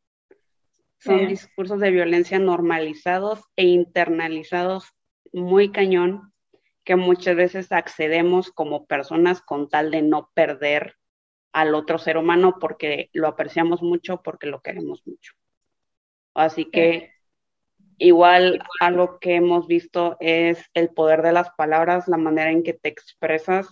[0.99, 4.91] son discursos de violencia normalizados e internalizados
[5.31, 6.33] muy cañón,
[6.83, 10.95] que muchas veces accedemos como personas con tal de no perder
[11.51, 15.33] al otro ser humano porque lo apreciamos mucho, porque lo queremos mucho.
[16.33, 17.11] Así que
[17.97, 22.73] igual algo que hemos visto es el poder de las palabras, la manera en que
[22.73, 23.67] te expresas.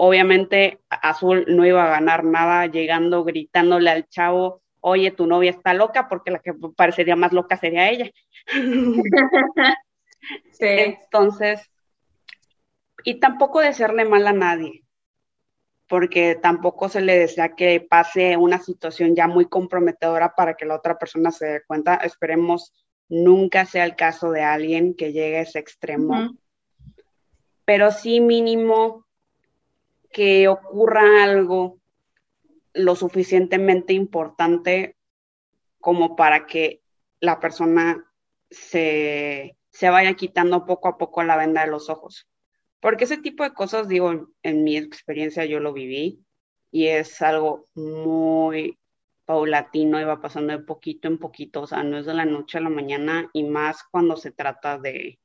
[0.00, 5.74] Obviamente Azul no iba a ganar nada llegando, gritándole al chavo, oye, tu novia está
[5.74, 8.08] loca, porque la que parecería más loca sería ella.
[10.52, 10.66] sí.
[10.66, 11.68] Entonces,
[13.02, 14.84] y tampoco desearle mal a nadie
[15.88, 20.76] porque tampoco se le desea que pase una situación ya muy comprometedora para que la
[20.76, 21.96] otra persona se dé cuenta.
[21.96, 22.72] Esperemos
[23.08, 26.36] nunca sea el caso de alguien que llegue a ese extremo,
[27.64, 29.07] pero sí mínimo
[30.10, 31.78] que ocurra algo
[32.72, 34.96] lo suficientemente importante
[35.80, 36.82] como para que
[37.20, 38.04] la persona
[38.50, 42.28] se, se vaya quitando poco a poco la venda de los ojos.
[42.80, 46.24] Porque ese tipo de cosas, digo, en mi experiencia yo lo viví
[46.70, 48.78] y es algo muy
[49.24, 52.58] paulatino y va pasando de poquito en poquito, o sea, no es de la noche
[52.58, 55.18] a la mañana y más cuando se trata de,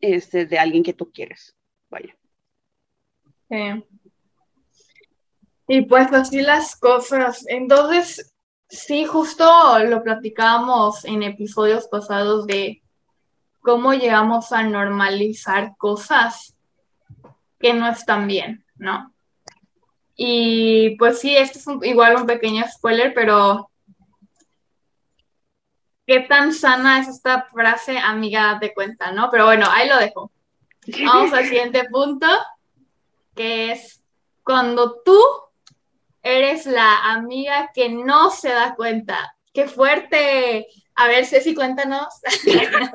[0.00, 1.54] este, de alguien que tú quieres.
[1.90, 2.16] Vaya.
[5.66, 7.44] Y pues así las cosas.
[7.48, 8.34] Entonces,
[8.68, 12.82] sí, justo lo platicábamos en episodios pasados de
[13.60, 16.54] cómo llegamos a normalizar cosas
[17.58, 19.14] que no están bien, ¿no?
[20.16, 23.70] Y pues sí, esto es igual un pequeño spoiler, pero
[26.06, 29.30] ¿qué tan sana es esta frase, amiga, date cuenta, ¿no?
[29.30, 30.30] Pero bueno, ahí lo dejo.
[31.06, 32.26] Vamos al siguiente punto,
[33.34, 34.02] que es
[34.42, 35.18] cuando tú
[36.22, 39.36] eres la amiga que no se da cuenta.
[39.52, 40.66] ¡Qué fuerte!
[40.96, 42.08] A ver, Ceci, cuéntanos.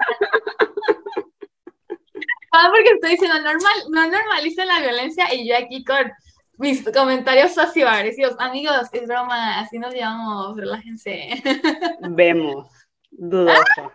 [2.52, 6.12] ah, porque estoy diciendo, normal, no normalicen la violencia y yo aquí con
[6.58, 8.36] mis comentarios socio-agresivos.
[8.40, 11.42] Amigos, es broma, así nos llamamos, relájense.
[12.10, 12.68] Vemos,
[13.12, 13.92] dudoso.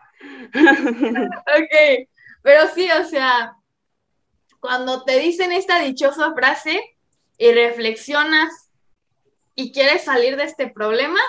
[0.55, 2.09] ok,
[2.43, 3.55] pero sí, o sea,
[4.65, 6.81] cuando te dicen esta dichosa frase
[7.37, 8.71] y reflexionas
[9.55, 11.21] y quieres salir de este problema,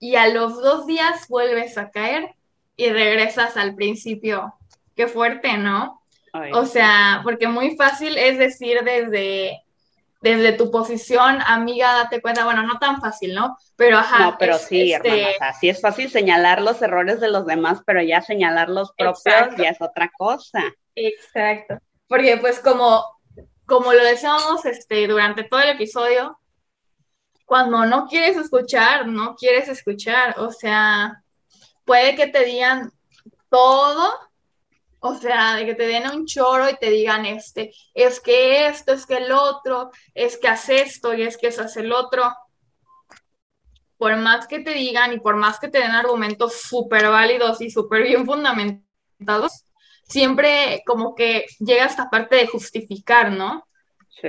[0.00, 2.34] y a los dos días vuelves a caer
[2.76, 4.54] y regresas al principio.
[4.96, 6.02] Qué fuerte, ¿no?
[6.52, 9.62] O sea, porque muy fácil es decir desde,
[10.20, 13.56] desde tu posición, amiga, date cuenta, bueno, no tan fácil, ¿no?
[13.76, 14.18] Pero ajá.
[14.18, 15.08] No, pero sí, este...
[15.08, 18.68] hermana, o sea, sí es fácil señalar los errores de los demás, pero ya señalar
[18.68, 20.64] los propios ya es otra cosa.
[20.96, 21.78] Exacto.
[22.10, 23.04] Porque pues como,
[23.66, 26.40] como lo decíamos este, durante todo el episodio,
[27.44, 30.34] cuando no quieres escuchar, no quieres escuchar.
[30.40, 31.22] O sea,
[31.84, 32.90] puede que te digan
[33.48, 34.12] todo,
[34.98, 38.92] o sea, de que te den un choro y te digan, este, es que esto,
[38.92, 42.24] es que el otro, es que hace esto y es que eso hace el otro.
[43.98, 47.70] Por más que te digan y por más que te den argumentos súper válidos y
[47.70, 49.64] súper bien fundamentados,
[50.10, 53.66] siempre como que llega esta parte de justificar, ¿no?
[54.20, 54.28] Sí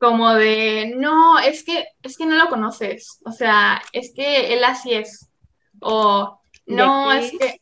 [0.00, 4.64] como de, no, es que, es que no lo conoces, o sea, es que él
[4.64, 5.30] así es,
[5.78, 7.60] o no, es que,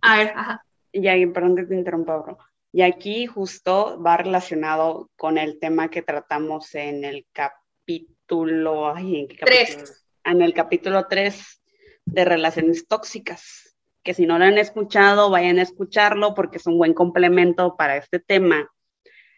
[0.00, 0.66] a ver, ajá.
[0.92, 2.38] Ya, perdón que te interrumpa, bro.
[2.72, 9.36] Y aquí justo va relacionado con el tema que tratamos en el capítulo, ¿en, qué
[9.36, 9.84] capítulo?
[10.24, 11.62] en el capítulo 3
[12.06, 13.71] de relaciones tóxicas,
[14.02, 17.96] que si no lo han escuchado, vayan a escucharlo porque es un buen complemento para
[17.96, 18.70] este tema,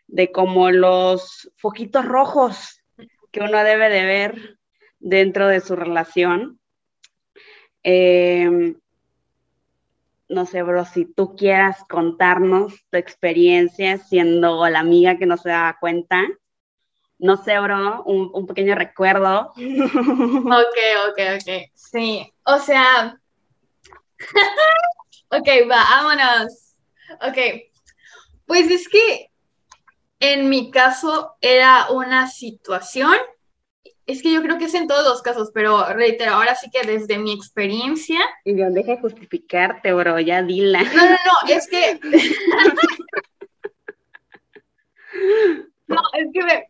[0.07, 2.83] de cómo los foquitos rojos
[3.31, 4.59] que uno debe de ver
[4.99, 6.61] dentro de su relación.
[7.83, 8.75] Eh,
[10.29, 15.51] no sé, bro, si tú quieras contarnos tu experiencia siendo la amiga que no se
[15.51, 16.23] da cuenta.
[17.19, 19.53] No sé, bro, un, un pequeño recuerdo.
[19.57, 20.79] Ok,
[21.11, 21.71] ok, ok.
[21.75, 23.21] Sí, o sea.
[25.31, 26.75] ok, va, vámonos.
[27.21, 27.39] Ok,
[28.47, 29.31] pues es que
[30.21, 33.17] en mi caso era una situación
[34.07, 36.87] es que yo creo que es en todos los casos, pero reitero, ahora sí que
[36.87, 38.21] desde mi experiencia.
[38.45, 40.83] Y yo deje justificarte, bro, ya dila.
[40.83, 41.17] No, no, no,
[41.49, 41.99] es que.
[45.87, 46.69] no, es que me...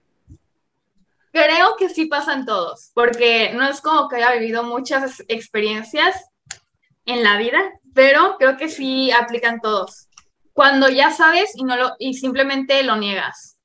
[1.33, 6.31] creo que sí pasan todos, porque no es como que haya vivido muchas experiencias
[7.07, 7.61] en la vida,
[7.95, 10.09] pero creo que sí aplican todos.
[10.53, 13.59] Cuando ya sabes y no lo y simplemente lo niegas.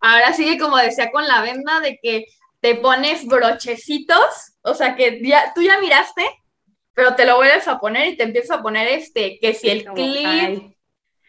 [0.00, 2.26] Ahora sigue como decía con la venda de que
[2.60, 6.24] te pones brochecitos, o sea que ya, tú ya miraste,
[6.94, 9.84] pero te lo vuelves a poner y te empiezas a poner este, que si el
[9.84, 10.74] clip,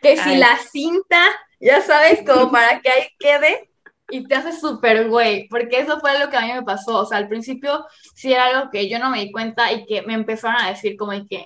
[0.02, 1.22] que si la cinta,
[1.60, 3.70] ya sabes, como para que ahí quede
[4.10, 7.06] y te haces súper güey, porque eso fue lo que a mí me pasó, o
[7.06, 10.14] sea, al principio sí era algo que yo no me di cuenta y que me
[10.14, 11.46] empezaron a decir como que,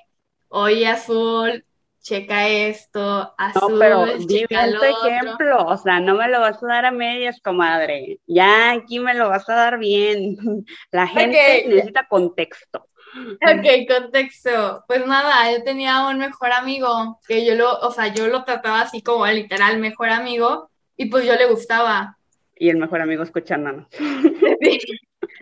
[0.50, 1.64] oye, Azul,
[2.02, 6.68] checa esto, azul, no, pero dime tu ejemplo, o sea, no me lo vas a
[6.68, 10.38] dar a medias, comadre, ya aquí me lo vas a dar bien,
[10.92, 12.86] la gente necesita contexto.
[13.12, 14.84] Ok, contexto.
[14.88, 18.82] Pues nada, yo tenía un mejor amigo que yo lo, o sea, yo lo trataba
[18.82, 22.19] así como literal mejor amigo y pues yo le gustaba.
[22.60, 23.88] Y el mejor amigo escuchándonos.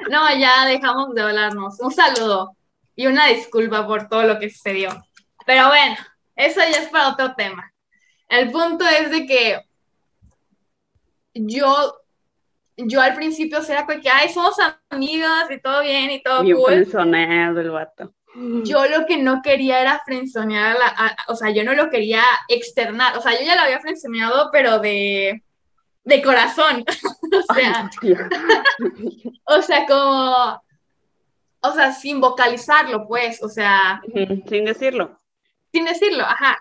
[0.10, 1.80] No, ya dejamos de hablarnos.
[1.80, 2.56] Un saludo
[2.96, 4.90] y una disculpa por todo lo que sucedió.
[5.46, 5.96] Pero bueno,
[6.36, 7.74] eso ya es para otro tema.
[8.30, 9.62] El punto es de que
[11.34, 11.96] yo,
[12.76, 14.56] yo al principio era como que, ay, somos
[14.90, 16.74] amigas y todo bien y todo bien cool.
[16.74, 18.14] el vato.
[18.64, 20.78] Yo lo que no quería era frenzonear,
[21.28, 24.78] o sea, yo no lo quería externar, o sea, yo ya lo había frenzoneado, pero
[24.78, 25.42] de,
[26.08, 26.86] de corazón,
[27.50, 27.90] o sea,
[29.46, 30.62] o sea, como,
[31.62, 34.02] o sea, sin vocalizarlo, pues, o sea.
[34.48, 35.18] Sin decirlo
[35.72, 36.58] sin decirlo, ajá.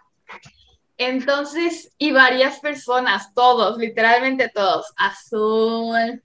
[0.99, 6.23] Entonces, y varias personas, todos, literalmente todos, azul,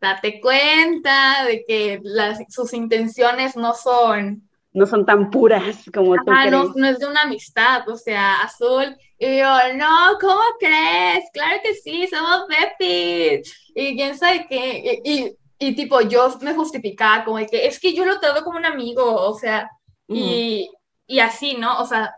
[0.00, 4.45] date cuenta de que las, sus intenciones no son...
[4.76, 6.52] No son tan puras como tú crees.
[6.52, 8.94] No, no es de una amistad, o sea, azul.
[9.18, 11.24] Y yo, no, ¿cómo crees?
[11.32, 13.72] Claro que sí, somos Pepis.
[13.74, 15.00] Y quién sabe qué.
[15.02, 18.58] Y, y, tipo, yo me justificaba como de que es que yo lo trato como
[18.58, 19.70] un amigo, o sea,
[20.08, 20.70] y,
[21.06, 21.80] y así, ¿no?
[21.80, 22.14] O sea,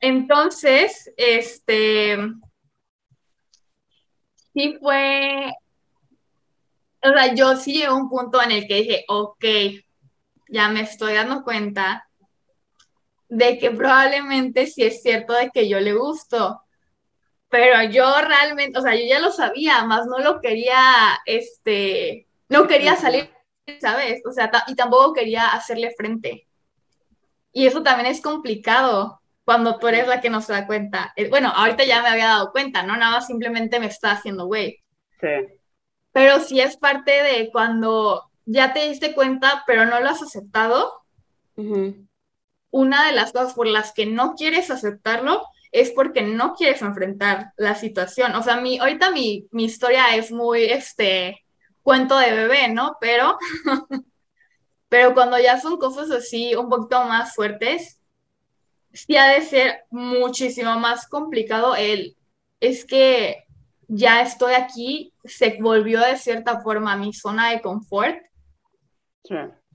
[0.00, 2.16] entonces, este,
[4.54, 5.52] sí fue,
[7.02, 9.44] o sea, yo sí llegué a un punto en el que dije, ok,
[10.54, 12.08] ya me estoy dando cuenta
[13.28, 16.62] de que probablemente sí es cierto de que yo le gusto,
[17.48, 20.78] pero yo realmente, o sea, yo ya lo sabía, más no lo quería,
[21.26, 23.30] este, no quería salir,
[23.80, 24.22] ¿sabes?
[24.24, 26.46] O sea, y tampoco quería hacerle frente.
[27.52, 31.12] Y eso también es complicado cuando tú eres la que no se da cuenta.
[31.16, 32.96] Eh, bueno, ahorita ya me había dado cuenta, ¿no?
[32.96, 34.84] Nada simplemente me está haciendo güey.
[35.20, 35.58] Sí.
[36.12, 41.02] Pero sí es parte de cuando ya te diste cuenta, pero no lo has aceptado.
[42.70, 45.42] Una de las cosas por las que no quieres aceptarlo
[45.72, 48.34] es porque no quieres enfrentar la situación.
[48.34, 51.44] O sea, mi, ahorita mi, mi historia es muy, este,
[51.82, 52.96] cuento de bebé, ¿no?
[53.00, 53.36] Pero
[54.94, 58.00] Pero cuando ya son cosas así un poquito más fuertes,
[58.92, 62.16] sí ha de ser muchísimo más complicado el,
[62.60, 63.42] es que
[63.88, 68.24] ya estoy aquí, se volvió de cierta forma mi zona de confort.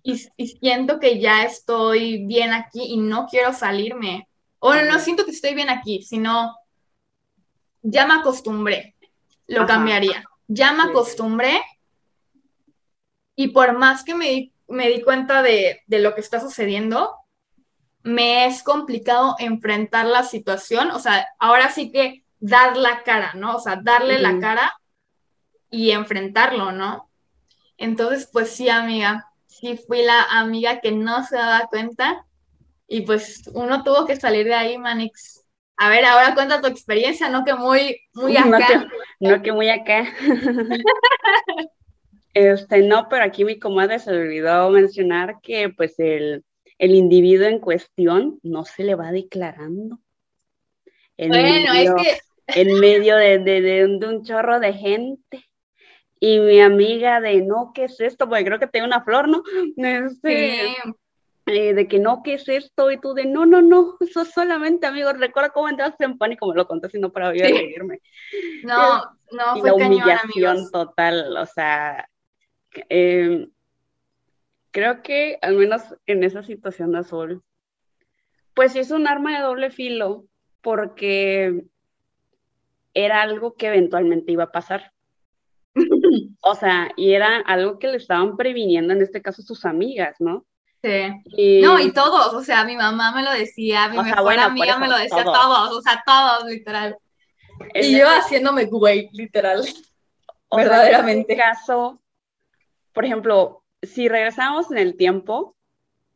[0.04, 4.28] Y, siento que ya estoy bien aquí y no quiero salirme.
[4.60, 6.56] O no, no siento que estoy bien aquí, sino
[7.82, 8.96] ya me acostumbré.
[9.48, 10.24] Lo cambiaría.
[10.48, 11.62] Ya me acostumbré.
[13.36, 17.16] Y por más que me me di cuenta de, lo que está sucediendo,
[18.04, 23.58] me es complicado enfrentar la situación, o sea, ahora sí que dar la cara, ¿no?
[23.58, 24.72] O sea, darle la cara
[25.70, 27.10] y enfrentarlo, ¿no?
[27.78, 29.29] Entonces, pues sí, amiga,
[29.60, 32.26] sí fui la amiga que no se daba cuenta
[32.88, 35.46] y pues uno tuvo que salir de ahí, Manix.
[35.78, 38.90] A ver, ahora cuenta tu experiencia, no que muy, muy acá.
[39.20, 40.14] No que, muy acá.
[42.34, 46.44] este, no, pero aquí mi comadre se olvidó mencionar que pues el,
[46.80, 50.00] individuo en cuestión no se le va declarando.
[51.18, 52.18] bueno, es que...
[52.48, 55.49] En medio de, de, un chorro de gente
[56.20, 58.28] y mi amiga de no, ¿qué es esto?
[58.28, 59.44] Porque creo que tengo una flor, ¿no?
[59.78, 60.94] Este, sí.
[61.52, 62.92] Eh, de que no, ¿qué es esto?
[62.92, 66.56] Y tú de no, no, no, eso solamente, amigos, recuerda cómo entraste en pánico, me
[66.56, 67.40] lo conté, sino para sí.
[67.40, 68.02] reírme.
[68.64, 72.08] No, no, y fue la humillación total, o sea,
[72.90, 73.50] em,
[74.70, 77.44] creo que al menos en esa situación de azul,
[78.54, 80.26] pues es un arma de doble filo,
[80.62, 81.64] porque
[82.94, 84.92] era algo que eventualmente iba a pasar.
[86.42, 90.46] O sea, y era algo que le estaban previniendo, en este caso, sus amigas, ¿no?
[90.82, 91.62] Sí.
[91.62, 94.98] No, y todos, o sea, mi mamá me lo decía, mi mejor amiga me lo
[94.98, 95.78] decía, todos.
[95.78, 96.98] o sea, todos, literal.
[97.74, 99.66] y yo haciéndome güey, literal.
[100.56, 101.12] verdaderamente.
[101.12, 102.02] En este caso,
[102.94, 105.56] por ejemplo, si regresamos en el tiempo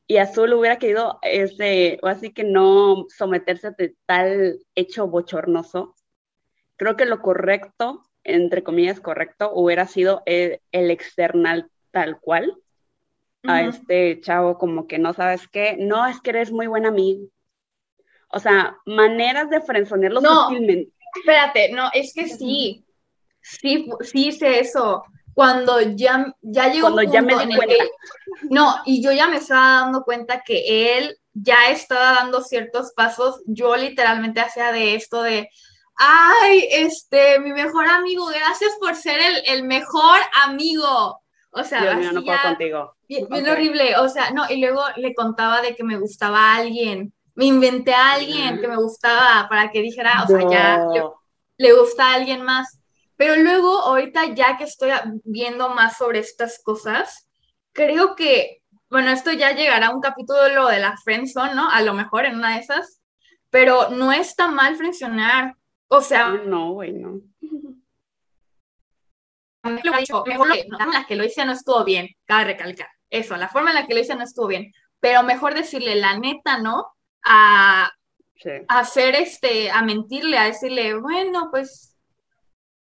[0.07, 5.95] y Azul hubiera querido ese, o así que no someterse a tal hecho bochornoso,
[6.77, 12.57] creo que lo correcto, entre comillas correcto, hubiera sido el, el external tal cual
[13.45, 17.27] a este chavo como que no sabes qué, no, es que eres muy buen amigo.
[18.29, 20.49] O sea, maneras de frenzonearlo no,
[21.15, 22.83] Espérate, no, es que sí,
[23.41, 25.03] sí, sí hice eso.
[25.33, 27.75] Cuando ya, ya llegó Cuando ya me di cuenta.
[28.49, 33.41] no, y yo ya me estaba dando cuenta que él ya estaba dando ciertos pasos.
[33.45, 35.49] Yo literalmente hacía de esto de,
[35.95, 41.23] ay, este, mi mejor amigo, gracias por ser el, el mejor amigo.
[41.55, 42.95] O sea, no puedo contigo.
[43.07, 43.95] Bien, horrible.
[43.97, 47.13] O sea, no, y luego le contaba de que me gustaba a alguien.
[47.35, 50.87] Me inventé a alguien que me gustaba para que dijera, o sea, ya
[51.57, 52.79] le, gusta a alguien más.
[53.15, 54.91] Pero luego, ahorita ya que estoy
[55.23, 57.29] viendo más sobre estas cosas,
[57.71, 61.69] creo que, bueno, esto ya llegará a un capítulo de la friendzone, ¿no?
[61.69, 63.01] A lo mejor en una de esas,
[63.51, 65.55] pero no está mal frencionar.
[65.93, 67.21] O sea, no, güey, no
[69.71, 72.87] mejor la forma en la que lo hice no estuvo bien, cabe recalcar.
[73.09, 74.73] Eso, la forma en la que lo hice no estuvo bien.
[74.99, 76.87] Pero mejor decirle la neta, ¿no?
[77.23, 77.91] A,
[78.67, 81.95] hacer este, a mentirle, a decirle, bueno, pues,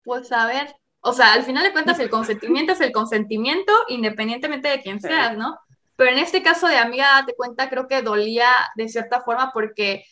[0.03, 0.75] pues a ver.
[0.99, 5.37] O sea, al final de cuentas, el consentimiento es el consentimiento, independientemente de quién seas,
[5.37, 5.57] ¿no?
[5.95, 10.03] Pero en este caso de amiga, date cuenta, creo que dolía de cierta forma porque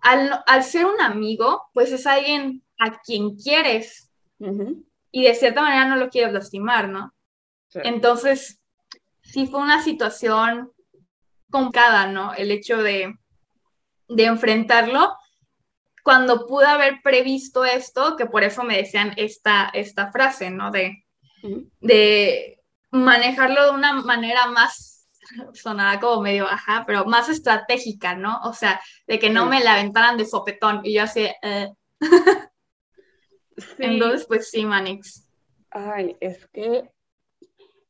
[0.00, 4.10] al, al ser un amigo, pues es alguien a quien quieres
[5.12, 7.14] y de cierta manera no lo quieres lastimar, ¿no?
[7.74, 8.60] Entonces,
[9.22, 10.72] sí fue una situación
[11.50, 12.32] complicada, ¿no?
[12.34, 13.14] El hecho de,
[14.08, 15.14] enfrentarlo
[16.02, 20.70] cuando pude haber previsto esto, que por eso me decían esta, esta frase, ¿no?
[20.70, 21.04] De,
[21.80, 24.89] de manejarlo de una manera más,
[25.54, 28.40] sonaba como medio ajá, pero más estratégica, ¿no?
[28.44, 31.72] O sea, de que no me la aventaran de sopetón y yo así, eh.
[33.78, 35.28] Entonces, pues sí, Manix.
[35.70, 36.90] Ay, es que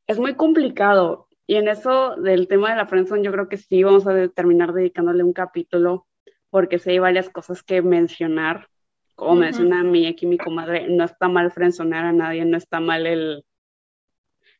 [0.06, 1.28] es muy complicado.
[1.46, 4.72] Y en eso del tema de la friendzone, yo creo que sí vamos a terminar
[4.72, 6.06] dedicándole un capítulo,
[6.48, 8.68] porque sí hay varias cosas que mencionar.
[9.14, 13.06] Como menciona mi aquí mi comadre, no está mal frenzonear a nadie, no está mal
[13.06, 13.44] el,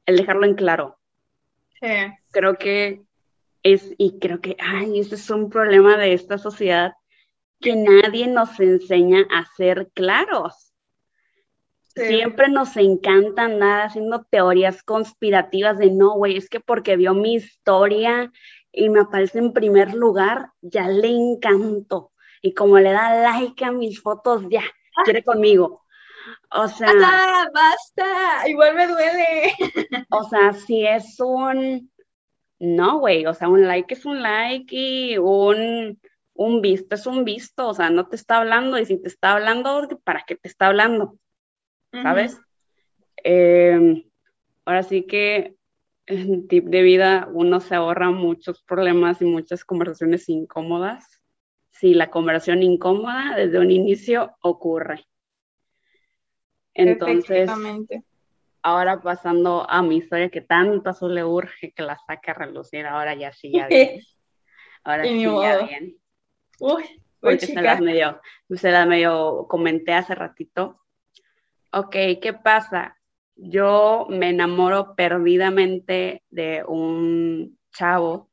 [0.05, 0.99] el dejarlo en claro.
[1.81, 1.89] Sí.
[2.31, 3.03] Creo que
[3.63, 6.95] es, y creo que, ay, ese es un problema de esta sociedad,
[7.61, 10.73] que nadie nos enseña a ser claros.
[11.95, 17.35] Siempre nos encanta andar haciendo teorías conspirativas de no, güey, es que porque vio mi
[17.35, 18.33] historia
[18.73, 22.13] y me aparece en primer lugar, ya le encantó.
[22.43, 25.03] Y como le da like a mis fotos, ya, ah.
[25.05, 25.83] quiere conmigo.
[26.53, 26.87] O sea.
[26.87, 27.51] ¡Basta!
[27.53, 28.49] ¡Basta!
[28.49, 29.55] Igual me duele.
[30.11, 31.91] O sea, si es un.
[32.61, 35.99] No, güey, o sea, un like es un like y un,
[36.35, 39.33] un visto es un visto, o sea, no te está hablando y si te está
[39.33, 41.19] hablando, ¿para qué te está hablando?
[41.93, 42.41] ¿sabes?
[43.17, 44.05] Em,
[44.65, 45.57] ahora sí que
[46.07, 51.21] en tip de vida uno se ahorra muchos problemas y muchas conversaciones incómodas
[51.71, 55.07] si la conversación incómoda desde un inicio ocurre.
[56.75, 57.51] Entonces,
[58.63, 62.87] ahora pasando a mi historia que tanto a le urge que la saque a relucir,
[62.87, 64.01] ahora ya sí, ya bien.
[64.83, 65.99] Ahora sí, ya bien.
[66.59, 66.85] Uy,
[67.21, 70.81] Porque se las medio, se las medio comenté hace ratito
[71.73, 72.97] ok, ¿qué pasa?
[73.37, 78.31] Yo me enamoro perdidamente de un chavo,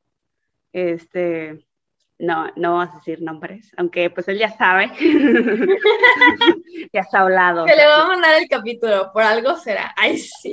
[0.72, 1.67] este,
[2.18, 4.90] no, no vas a decir nombres, aunque pues él ya sabe,
[6.92, 7.64] ya está hablado.
[7.64, 9.94] Que le va a mandar el capítulo, por algo será.
[9.96, 10.50] Ay, sí.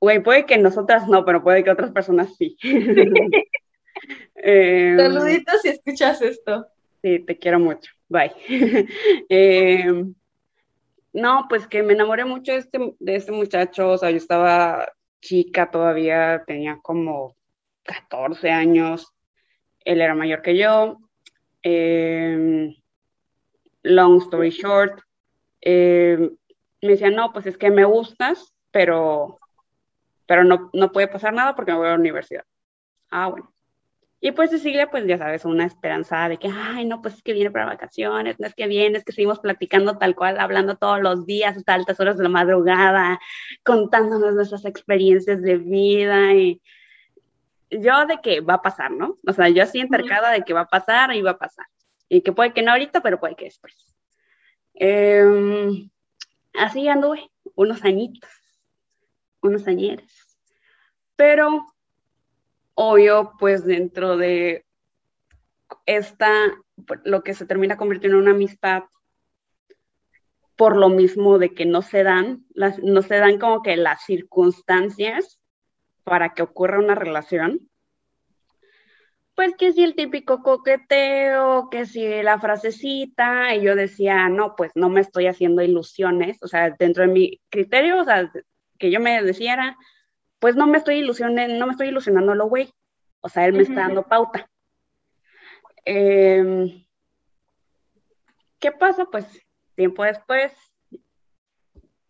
[0.00, 2.56] Güey, puede que nosotras no, pero puede que otras personas sí.
[4.36, 6.66] Em, Saluditos si escuchas esto.
[7.00, 7.90] Sí, te quiero mucho.
[8.08, 8.32] Bye.
[9.30, 10.14] Em,
[11.14, 14.92] no, pues que me enamoré mucho de este, de este muchacho, o sea, yo estaba
[15.22, 17.34] chica todavía, tenía como
[17.84, 19.13] 14 años,
[19.84, 20.98] él era mayor que yo.
[21.62, 22.74] Em,
[23.82, 25.00] long story short,
[25.64, 26.30] me
[26.80, 29.38] decía, no, pues es que me gustas, pero,
[30.26, 32.44] pero no, no puede pasar nada porque me voy a la universidad.
[33.10, 33.54] Ah, bueno.
[34.20, 37.34] Y pues Cecilia, pues ya sabes, una esperanza de que, ay, no, pues es que
[37.34, 41.00] viene para vacaciones, no es que viene, es que seguimos platicando tal cual, hablando todos
[41.02, 43.20] los días hasta altas horas de la madrugada,
[43.64, 46.62] contándonos nuestras experiencias de vida y
[47.80, 49.18] yo de que va a pasar, ¿no?
[49.26, 51.66] O sea, yo así entercada de que va a pasar y va a pasar.
[52.08, 53.74] Y que puede que no ahorita, pero puede que después.
[54.74, 55.90] Em,
[56.54, 58.30] así anduve unos añitos,
[59.40, 60.38] unos añeros.
[61.16, 61.66] Pero
[62.74, 64.64] obvio, pues dentro de
[65.86, 66.30] esta,
[67.04, 68.84] lo que se termina convirtiendo en una amistad,
[70.56, 74.04] por lo mismo de que no se dan, las, no se dan como que las
[74.04, 75.40] circunstancias
[76.04, 77.68] para que ocurra una relación.
[79.34, 84.70] Pues que si el típico coqueteo, que si la frasecita, y yo decía, no, pues
[84.76, 88.30] no me estoy haciendo ilusiones, o sea, dentro de mi criterio, o sea,
[88.78, 89.76] que yo me decía
[90.44, 92.70] pues no me estoy ilusionando, no me estoy ilusionando lo güey.
[93.22, 94.46] O sea, él me está dando pauta.
[95.86, 96.84] Em,
[98.58, 99.06] ¿Qué pasa?
[99.06, 99.24] Pues
[99.74, 100.52] tiempo después,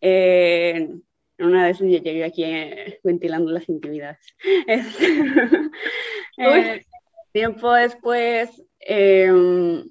[0.01, 0.99] eh,
[1.39, 4.35] una vez ya llegué aquí eh, ventilando las intimidades.
[6.37, 6.85] Eh,
[7.31, 9.89] tiempo después, em,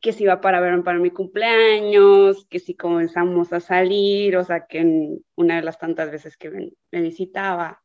[0.00, 4.66] que si iba para verme para mi cumpleaños, que si comenzamos a salir, o sea,
[4.66, 7.82] que en una de las tantas veces que me, visitaba.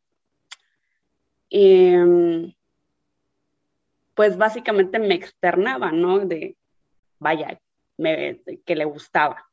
[1.49, 2.53] Em,
[4.14, 6.20] pues básicamente me externaba, ¿no?
[6.20, 6.58] De,
[7.20, 7.60] vaya,
[8.66, 9.49] que le gustaba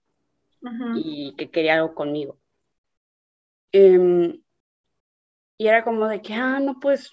[0.94, 2.38] y que quería algo conmigo.
[3.74, 4.40] Em,
[5.58, 7.12] y era como de que, ah, no, pues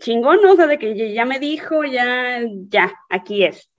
[0.00, 0.52] chingón, ¿no?
[0.52, 3.70] O sea, de que ya me dijo, ya, ya, aquí es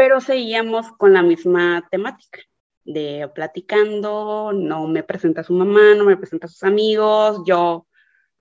[0.00, 2.40] pero seguíamos con la misma temática
[2.86, 7.86] de platicando, no me presenta su mamá, no me presenta sus amigos, yo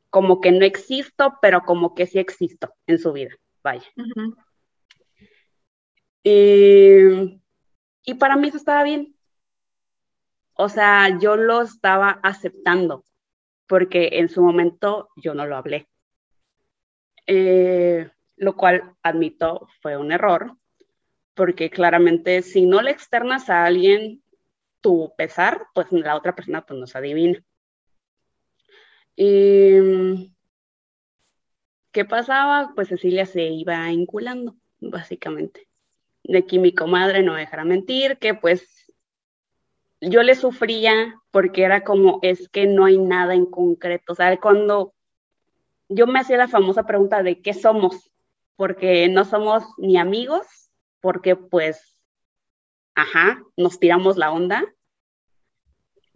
[0.09, 3.83] como que no existo, pero como que sí existo en su vida, vaya.
[6.23, 7.41] y,
[8.05, 9.18] y para mí eso estaba bien.
[10.61, 13.05] O sea, yo lo estaba aceptando,
[13.65, 15.87] porque en su momento yo no lo hablé.
[17.27, 20.57] Eh, lo cual admito fue un error,
[21.33, 24.21] porque claramente si no le externas a alguien
[24.81, 27.41] tu pesar, pues la otra persona pues no se adivina.
[29.15, 30.35] Y,
[31.93, 32.73] ¿Qué pasaba?
[32.75, 35.69] Pues Cecilia se iba inculando, básicamente.
[36.23, 38.78] De aquí mi comadre no dejará mentir, que pues
[40.01, 44.13] yo le sufría porque era como, es que no hay nada en concreto.
[44.13, 44.93] O sea, cuando
[45.89, 48.11] yo me hacía la famosa pregunta de qué somos,
[48.55, 50.45] porque no somos ni amigos
[51.01, 51.97] porque pues,
[52.95, 54.63] ajá, nos tiramos la onda,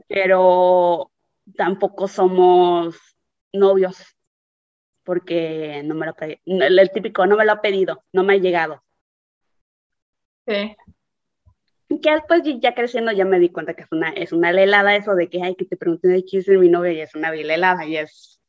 [0.07, 1.11] pero
[1.55, 2.99] tampoco somos
[3.53, 4.17] novios,
[5.03, 6.15] porque no me lo
[6.45, 8.83] el típico no me lo ha pedido, no me ha llegado.
[10.45, 10.75] Sí.
[12.01, 15.15] Que después ya creciendo ya me di cuenta que es una, es una lelada eso
[15.15, 17.85] de que, hay que te pregunten de quién es mi novio y es una vilelada
[17.85, 18.41] y es...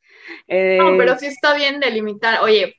[0.47, 2.77] no, pero sí está bien delimitar, oye,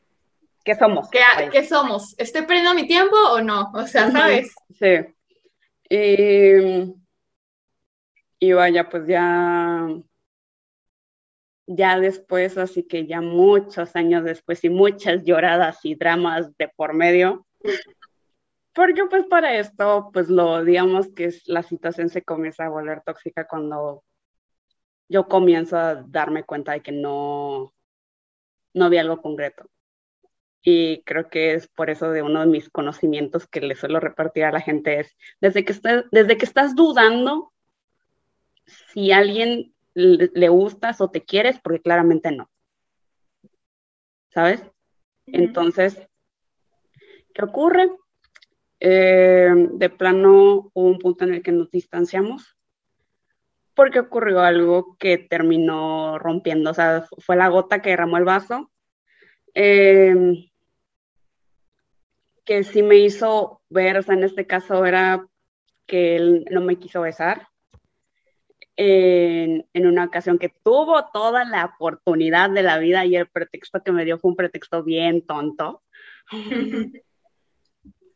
[0.67, 1.09] ¿Qué somos?
[1.53, 2.17] ¿Qué, somos?
[2.19, 3.71] ¿Estoy perdiendo mi tiempo o no?
[3.73, 4.53] O sea, ¿sabes?
[4.77, 4.97] Sí.
[5.89, 6.93] Y,
[8.41, 9.87] y vaya, pues ya,
[11.69, 16.95] ya después, así que ya muchos años después y muchas lloradas y dramas de por
[16.95, 17.47] medio,
[18.77, 23.49] porque pues para esto, pues lo, digamos que la situación se comienza a volver tóxica
[23.49, 24.05] cuando
[25.09, 27.75] yo comienzo a darme cuenta de que no,
[28.75, 29.69] no había algo concreto
[30.69, 34.45] y creo que es por eso de uno de mis conocimientos que le suelo repartir
[34.45, 35.75] a la gente es, desde que,
[36.11, 37.53] desde que estás dudando
[38.93, 42.51] si a alguien le, gustas o te quieres, porque claramente no.
[44.35, 44.61] ¿Sabes?
[45.27, 45.97] Entonces,
[47.33, 47.89] ¿qué ocurre?
[48.89, 52.57] Eh, de plano hubo un punto en el que nos distanciamos
[53.75, 58.71] porque ocurrió algo que terminó rompiendo, o sea, fue la gota que derramó el vaso.
[59.55, 60.49] Eh,
[62.45, 65.27] que sí me hizo ver, o sea, en este caso era
[65.87, 67.49] que él no me quiso besar.
[68.77, 73.91] En, una ocasión que tuvo toda la oportunidad de la vida y el pretexto que
[73.91, 75.83] me dio fue un pretexto bien tonto.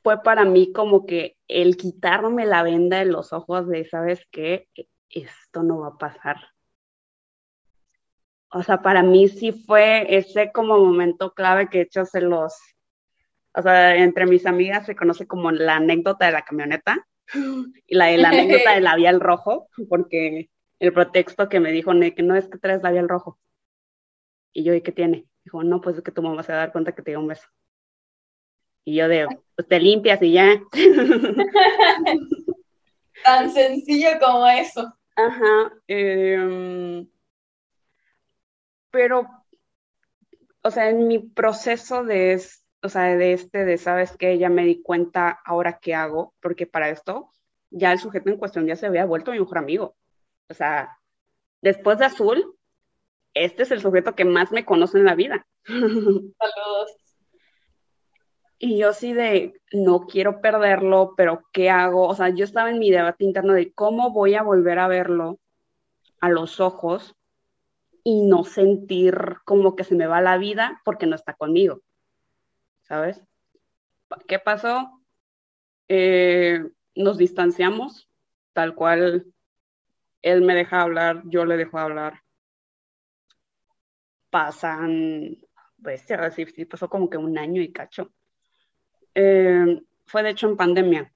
[0.03, 4.69] fue para mí como que el quitarme la venda de los ojos de, ¿sabes qué?
[5.09, 6.37] Esto no va a pasar.
[8.53, 12.57] O sea, para mí sí fue ese como momento clave que de hecho se los,
[13.55, 17.07] o sea, entre mis amigas se conoce como la anécdota de la camioneta
[17.87, 22.35] y la, la anécdota del labial rojo, porque el pretexto que me dijo que no
[22.35, 23.39] es que traes labial rojo.
[24.53, 25.27] Y yo, ¿y qué tiene?
[25.45, 27.21] Dijo, no, pues es que tu mamá se va a dar cuenta que te dio
[27.21, 27.47] un beso.
[28.85, 30.61] Y yo de, pues te limpias y ya.
[33.25, 34.95] Tan sencillo como eso.
[35.17, 35.73] Ajá.
[35.87, 37.07] Em,
[38.91, 39.29] pero,
[40.63, 42.43] o sea, en mi proceso de,
[42.83, 44.39] o sea, de este, de, ¿sabes qué?
[44.39, 47.31] Ya me di cuenta ahora qué hago, porque para esto
[47.71, 49.97] ya el sujeto en cuestión ya se había vuelto mi mejor amigo.
[50.49, 50.99] O sea,
[51.63, 52.57] después de Azul,
[53.35, 55.47] este es el sujeto que más me conoce en la vida.
[55.65, 56.97] Saludos.
[58.63, 62.07] Y yo sí de, no quiero perderlo, pero ¿qué hago?
[62.07, 65.39] O sea, yo estaba en mi debate interno de cómo voy a volver a verlo
[66.21, 67.17] a los ojos
[68.05, 71.81] y no sentir como que se me va la vida porque no está conmigo.
[72.83, 73.23] ¿Sabes?
[74.29, 75.01] ¿Qué pasó?
[75.89, 76.63] Eh,
[76.95, 78.11] nos distanciamos,
[78.53, 79.33] tal cual
[80.21, 82.25] él me deja hablar, yo le dejo hablar.
[84.29, 85.39] Pasan,
[85.83, 86.05] pues,
[86.55, 88.13] sí, pasó como que un año y cacho
[89.23, 91.13] eh, fue de hecho en pandemia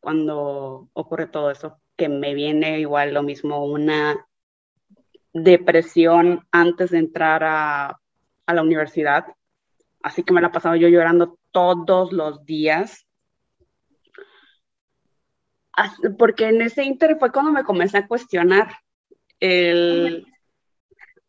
[0.00, 4.26] cuando ocurre todo eso, que me viene igual lo mismo, una
[5.32, 8.00] depresión antes de entrar a,
[8.46, 9.26] a la universidad.
[10.02, 13.06] Así que me la pasaba yo llorando todos los días.
[16.18, 18.76] Porque en ese inter fue cuando me comencé a cuestionar
[19.40, 20.26] el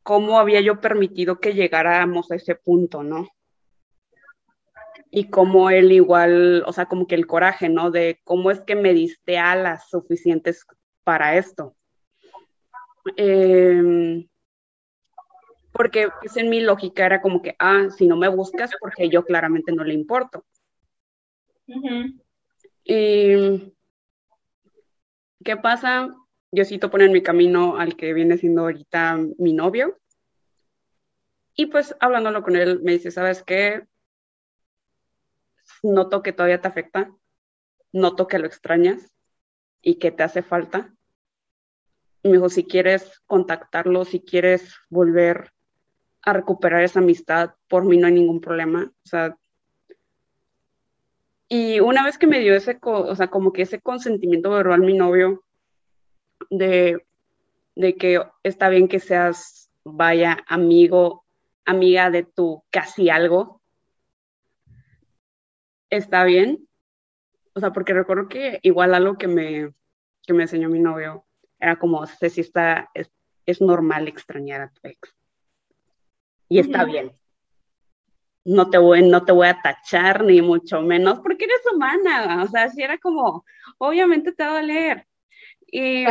[0.03, 3.28] cómo había yo permitido que llegáramos a ese punto, ¿no?
[5.16, 7.89] Y como él igual, o sea, como que el coraje, ¿no?
[7.89, 10.66] De cómo es que me diste alas suficientes
[11.05, 11.74] para esto.
[13.16, 14.28] Em,
[15.72, 19.24] porque pues, en mi lógica era como que, ah, si no me buscas, porque yo
[19.24, 20.43] claramente no le importo.
[22.84, 23.74] Y
[25.45, 26.13] ¿qué pasa?
[26.51, 29.97] Diosito pone en mi camino al que viene siendo ahorita mi novio.
[31.55, 33.88] Y pues hablándolo con él, me dice, ¿sabes qué?
[35.94, 37.12] Noto que todavía te afecta,
[37.92, 39.14] noto que lo extrañas
[39.82, 40.94] y que te hace falta.
[42.24, 45.52] me dijo, si quieres contactarlo, si quieres volver
[46.24, 48.92] a recuperar esa amistad, por mí no hay ningún problema.
[49.04, 49.38] O sea,
[51.48, 54.94] y una vez que me dio ese, o sea, como que ese consentimiento verbal mi
[54.96, 55.44] novio
[56.50, 57.06] de,
[57.76, 61.24] de que está bien que seas, vaya, amigo,
[61.64, 63.62] amiga de tu casi algo,
[65.90, 66.68] está bien.
[67.54, 69.74] O sea, porque recuerdo que igual algo que me,
[70.26, 71.26] que me enseñó mi novio
[71.60, 73.12] era como, sé si está, es,
[73.46, 75.16] es normal extrañar a tu ex.
[76.50, 77.12] Y está bien.
[78.44, 82.44] No te, voy, no te voy a tachar, ni mucho menos, porque eres humana.
[82.44, 83.44] O sea, si era como,
[83.80, 85.08] obviamente te va a doler.
[85.66, 86.06] Y,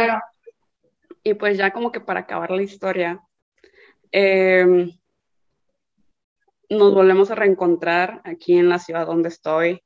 [1.23, 3.21] y pues ya como que para acabar la historia,
[4.11, 4.91] eh,
[6.75, 9.83] nos volvemos a reencontrar aquí en la ciudad donde estoy.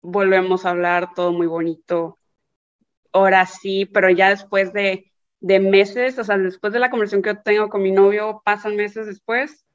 [0.00, 2.18] Volvemos a hablar, todo muy bonito.
[3.12, 7.42] Ahora sí, pero ya después de, meses, o sea, después de la conversación que yo
[7.42, 9.66] tengo con mi novio, pasan meses después,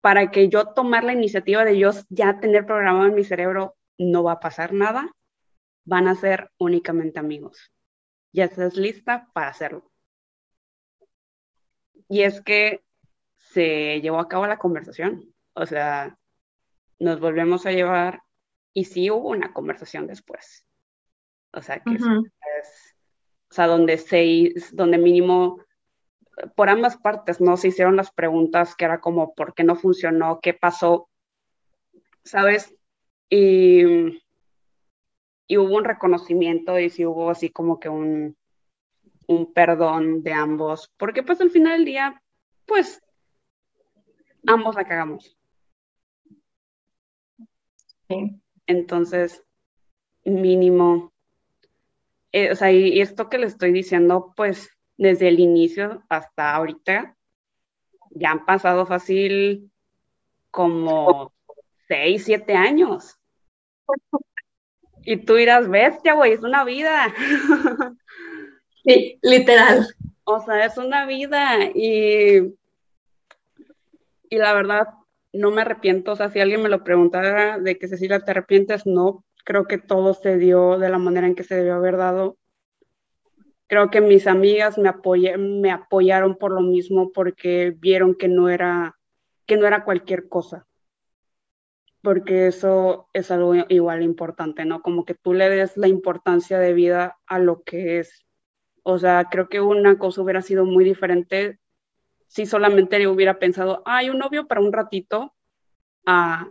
[0.00, 4.22] para que yo tomar la iniciativa de yo ya tener programado en mi cerebro, no
[4.22, 5.10] va a pasar nada,
[5.84, 7.72] van a ser únicamente amigos.
[8.32, 9.90] Ya estás lista para hacerlo.
[12.08, 12.82] Y es que
[13.52, 15.32] se llevó a cabo la conversación.
[15.54, 16.18] O sea,
[16.98, 18.22] nos volvemos a llevar
[18.72, 20.66] y sí hubo una conversación después.
[21.52, 25.60] O sea, que es, o sea, donde se, donde mínimo
[26.56, 27.58] por ambas partes, ¿no?
[27.58, 30.40] Se hicieron las preguntas que era como, ¿por qué no funcionó?
[30.40, 31.10] ¿Qué pasó?
[32.24, 32.74] ¿Sabes?
[33.28, 33.82] Y,
[35.46, 38.36] y hubo un reconocimiento y sí hubo así como que un,
[39.26, 42.22] un perdón de ambos, porque pues al final del día,
[42.66, 43.02] pues
[44.46, 45.36] ambos la cagamos.
[48.66, 49.42] Entonces,
[50.24, 51.12] mínimo.
[52.32, 57.16] Eh, o sea, y esto que le estoy diciendo, pues desde el inicio hasta ahorita,
[58.10, 59.70] ya han pasado fácil
[60.50, 61.32] como
[61.88, 63.18] seis, siete años.
[65.04, 67.14] Y tú irás bestia, güey, es una vida.
[68.84, 69.86] Sí, literal.
[70.24, 72.52] O sea, es una vida y,
[74.32, 74.88] y la verdad
[75.34, 76.12] no me arrepiento.
[76.12, 79.26] O sea, si alguien me lo preguntara de que Cecilia te arrepientes, no.
[79.44, 82.38] Creo que todo se dio de la manera en que se debió haber dado.
[83.66, 84.90] Creo que mis amigas me,
[85.36, 88.96] me apoyaron por lo mismo porque vieron que no era,
[89.44, 90.66] que no era cualquier cosa
[92.02, 94.82] porque eso es algo igual importante, ¿no?
[94.82, 98.26] Como que tú le des la importancia de vida a lo que es.
[98.82, 101.60] O sea, creo que una cosa hubiera sido muy diferente
[102.32, 105.34] si solamente hubiera pensado, hay un novio para un ratito
[106.06, 106.50] a,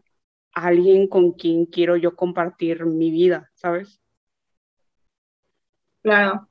[0.54, 4.00] alguien con quien quiero yo compartir mi vida, ¿sabes?
[6.04, 6.48] Claro.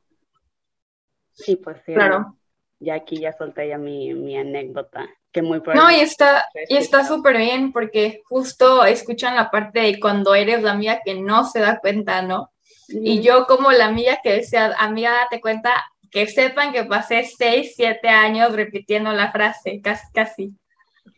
[1.32, 1.92] Sí, pues sí.
[1.92, 2.36] Claro.
[2.80, 5.06] Ya aquí ya solté ya mi, mi anécdota
[5.40, 10.34] muy No, y está y está súper bien porque justo escuchan la parte de cuando
[10.34, 12.50] eres la amiga que no se da cuenta, ¿no?
[12.88, 15.70] Y yo como la amiga que decía, amiga, date cuenta,
[16.11, 20.52] que sepan que pasé seis, siete años repitiendo la frase, casi, casi.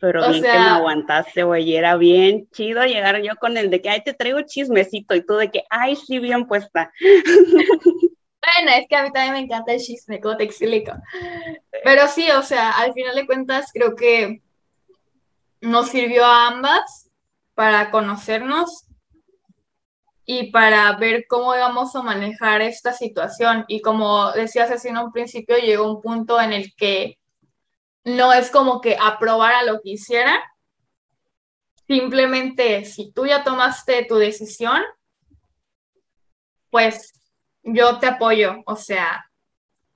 [0.01, 3.89] Pero bien que me aguantaste, güey, era bien chido llegar yo con el de que,
[3.89, 6.93] ay, te traigo chismecito, y tú de que, ay, sí, bien puesta.
[8.57, 10.93] Bueno, es que a mí también me encanta el chisme, como te explico.
[11.85, 14.43] Pero sí, o sea, al final de cuentas creo que
[15.61, 17.09] nos sirvió a ambas
[17.55, 18.87] para conocernos
[20.25, 23.65] y para ver cómo íbamos a manejar esta situación.
[23.69, 27.19] Y como decías así en un principio, llegó un punto en el que
[28.05, 30.41] no es como que aprobara lo que hiciera.
[31.87, 34.81] Simplemente, si tú ya tomaste tu decisión,
[36.71, 37.13] pues
[37.63, 39.25] yo te apoyo, o sea,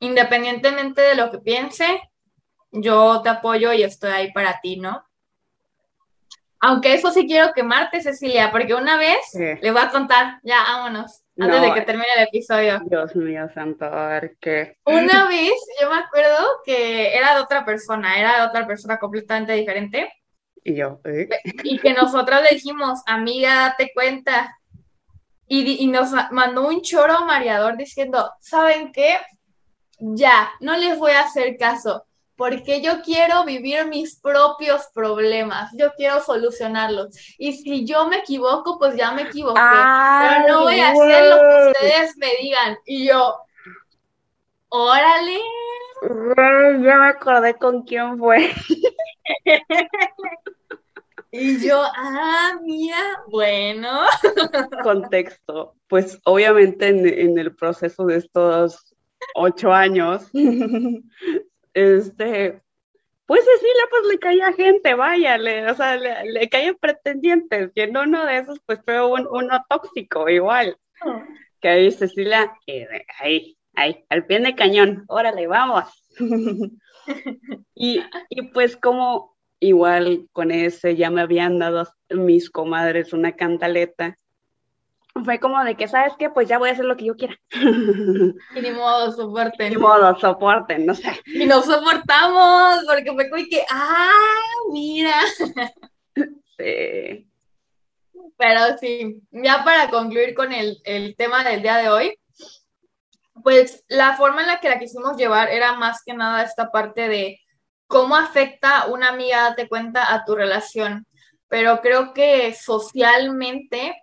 [0.01, 2.03] independientemente de lo que piense,
[2.71, 5.06] yo te apoyo y estoy ahí para ti, ¿no?
[6.61, 11.23] Aunque eso sí quiero quemarte, Cecilia, porque una vez le voy a contar, ya vámonos,
[11.39, 12.81] antes de que termine el episodio.
[12.87, 14.79] Dios mío, santo, a ver qué.
[14.87, 19.53] Una vez, yo me acuerdo que era de otra persona, era de otra persona completamente
[19.53, 20.11] diferente.
[20.65, 21.29] Y yo, ¿eh?
[21.63, 24.57] Y que nosotros le dijimos, amiga, date cuenta,
[25.49, 29.17] y, nos mandó un choro mareador diciendo, ¿saben qué?
[29.99, 32.05] Ya, no les voy a hacer caso,
[32.37, 37.17] porque yo quiero vivir mis propios problemas, yo quiero solucionarlos.
[37.39, 41.37] Y si yo me equivoco, pues ya me equivoqué, pero no voy a hacer lo
[41.37, 42.77] que ustedes me digan.
[42.85, 43.37] Y yo,
[44.69, 45.41] órale.
[46.85, 48.53] ya me acordé con quién fue.
[51.39, 54.01] Y yo, ah, mira, bueno.
[54.83, 55.75] Contexto.
[55.87, 58.95] Pues obviamente en, el proceso de estos
[59.35, 60.31] ocho años,
[61.77, 62.63] este,
[63.27, 65.39] pues Cecilia, pues le caía gente, vaya,
[65.71, 70.79] o sea, le, caían pretendientes, y en uno de esos, pues fue uno tóxico, igual.
[71.61, 72.57] Que ahí Cecilia,
[73.19, 75.85] ahí, ahí, al pie de cañón, órale, vamos.
[77.75, 84.19] y, y pues como igual con ese ya me habían dado mis comadres una cantaleta.
[85.25, 86.31] Fue como de que, ¿sabes qué?
[86.31, 87.37] Pues ya voy a hacer lo que yo quiera.
[87.51, 89.71] Y ni modo, soporten.
[89.71, 91.21] Ni modo, soporten, no sé.
[91.27, 94.11] Y nos soportamos, porque fue como que, ¡ah,
[94.73, 95.15] mira!
[96.59, 97.29] Sí.
[98.39, 102.19] Pero sí, ya para concluir con el, el tema del día de hoy,
[103.43, 107.09] pues la forma en la que la quisimos llevar era más que nada esta parte
[107.09, 107.41] de
[107.87, 111.07] cómo afecta una amiga, date cuenta, a tu relación.
[111.49, 113.95] Pero creo que socialmente,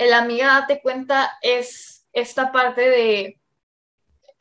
[0.00, 3.40] el amiga, date cuenta, es esta parte de,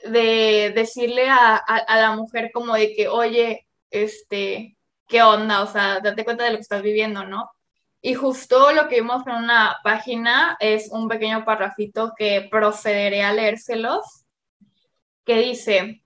[0.10, 5.62] de decirle a, la mujer como de que, oye, este, ¿qué onda?
[5.62, 7.52] O sea, date cuenta de lo que estás viviendo, ¿no?
[8.02, 13.34] Y justo lo que vimos en una página es un pequeño parrafito que procederé a
[13.34, 14.24] leérselos,
[15.26, 16.02] que dice,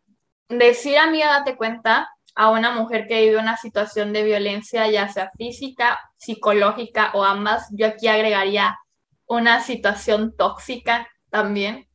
[0.50, 5.30] decir amiga, date cuenta, a una mujer que vive una situación de violencia, ya sea
[5.38, 7.68] física, psicológica o ambas.
[7.70, 8.76] Yo aquí agregaría
[9.34, 11.88] una situación tóxica también.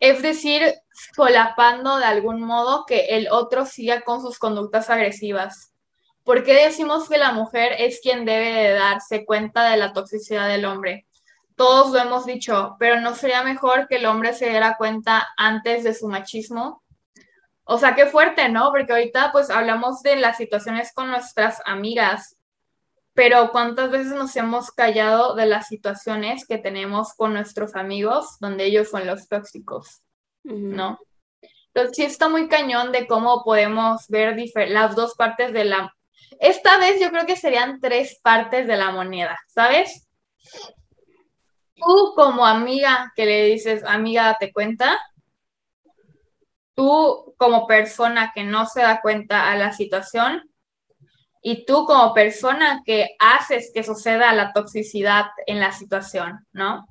[0.00, 0.74] Es decir,
[1.14, 5.72] solapando de algún modo que el otro siga con sus conductas agresivas.
[6.24, 10.48] ¿Por qué decimos que la mujer es quien debe de darse cuenta de la toxicidad
[10.48, 11.06] del hombre?
[11.56, 15.82] Todos lo hemos dicho, pero ¿no sería mejor que el hombre se diera cuenta antes
[15.82, 16.84] de su machismo?
[17.64, 18.70] O sea, qué fuerte, ¿no?
[18.70, 22.37] Porque ahorita pues hablamos de las situaciones con nuestras amigas,
[23.18, 28.66] pero ¿cuántas veces nos hemos callado de las situaciones que tenemos con nuestros amigos donde
[28.66, 30.04] ellos son los tóxicos,
[30.44, 31.00] ¿no?
[31.74, 34.36] Entonces sí está muy cañón de cómo podemos ver
[34.68, 35.92] las dos partes de la...
[36.38, 40.08] Esta vez yo creo que serían tres partes de la moneda, ¿sabes?
[41.74, 44.96] tú como amiga que le dices, amiga, te cuenta,
[46.76, 50.48] tú como persona que no se da cuenta a la situación
[51.50, 56.86] y tú como persona que haces que suceda la toxicidad en la situación, ¿no?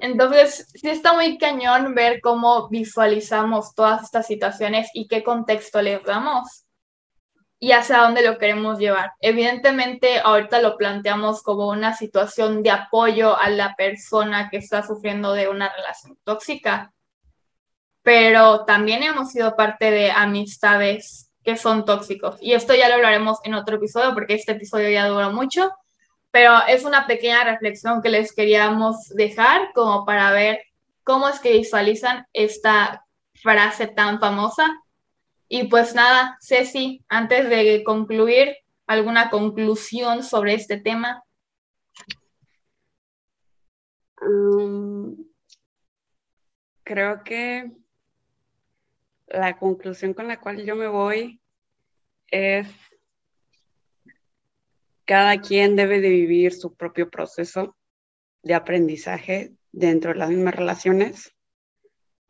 [0.00, 6.02] Entonces, sí está muy cañón ver cómo visualizamos todas estas situaciones y qué contexto les
[6.02, 6.64] damos
[7.60, 9.12] y hacia dónde lo queremos llevar.
[9.20, 15.34] Evidentemente, ahorita lo planteamos como una situación de apoyo a la persona que está sufriendo
[15.34, 16.92] de una relación tóxica,
[18.02, 22.36] pero también hemos sido parte de amistades que son tóxicos.
[22.40, 25.70] Y esto ya lo hablaremos en otro episodio porque este episodio ya dura mucho,
[26.32, 30.60] pero es una pequeña reflexión que les queríamos dejar como para ver
[31.04, 34.66] cómo es que visualizan esta frase tan famosa.
[35.48, 38.56] Y pues nada, Ceci, antes de concluir,
[38.88, 41.22] ¿alguna conclusión sobre este tema?
[44.20, 45.16] Um,
[46.82, 47.70] creo que
[49.36, 51.40] la conclusión con la cual yo me voy
[52.28, 52.68] es
[55.04, 57.76] cada quien debe de vivir su propio proceso
[58.42, 61.34] de aprendizaje dentro de las mismas relaciones.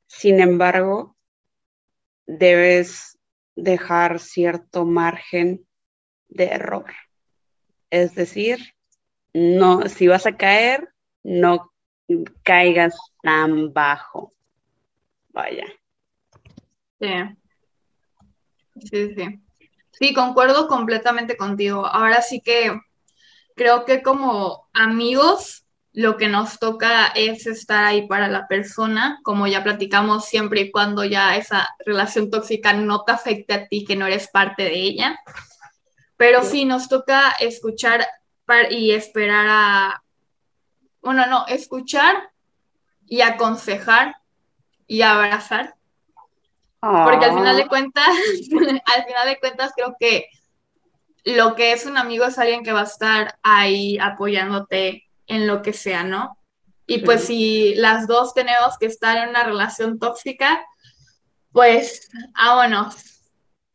[0.07, 1.17] Sin embargo,
[2.27, 3.19] debes
[3.55, 5.67] dejar cierto margen
[6.29, 6.93] de error.
[7.91, 8.59] Es decir,
[9.33, 10.93] no, si vas a caer,
[11.23, 11.73] no
[12.43, 14.35] caigas tan bajo.
[15.31, 15.67] Vaya.
[17.01, 17.09] Sí.
[18.81, 19.41] Sí, sí.
[19.93, 21.87] Sí, concuerdo completamente contigo.
[21.87, 22.79] Ahora sí que
[23.55, 29.47] creo que como amigos lo que nos toca es estar ahí para la persona, como
[29.47, 33.97] ya platicamos siempre y cuando ya esa relación tóxica no te afecte a ti, que
[33.97, 35.19] no eres parte de ella.
[36.19, 38.07] Pero sí, nos toca escuchar
[38.71, 40.03] y esperar a,
[41.01, 42.31] bueno, no, escuchar
[43.07, 44.17] y aconsejar
[44.87, 45.77] y abrazar
[47.05, 47.69] porque al final de ah.
[47.69, 48.07] cuentas,
[48.97, 50.27] al final de cuentas creo que
[51.25, 55.63] lo que es un amigo es alguien que va a estar ahí apoyándote en lo
[55.63, 56.39] que sea, ¿no?
[56.87, 60.65] Y pues si las dos tenemos que estar en una relación tóxica,
[61.51, 62.09] pues
[62.39, 62.95] vámonos.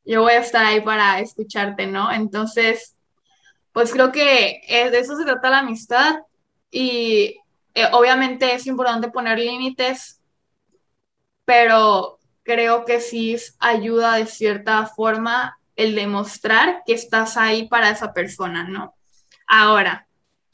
[0.05, 2.09] Yo voy a estar ahí para escucharte, ¿no?
[2.09, 2.95] Entonces,
[3.73, 6.19] pues creo que de eso se trata la amistad
[6.71, 7.37] y
[7.73, 10.21] eh, obviamente es importante poner límites,
[11.43, 18.13] pero creo que sí ayuda de cierta forma el demostrar que estás ahí para esa
[18.13, 18.95] persona, ¿no?
[19.47, 20.07] Ahora,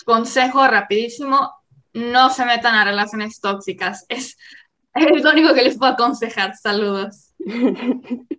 [0.05, 1.51] consejo rapidísimo,
[1.93, 4.05] no se metan a relaciones tóxicas.
[4.09, 4.37] Es,
[4.93, 6.55] es lo único que les puedo aconsejar.
[6.55, 7.33] Saludos.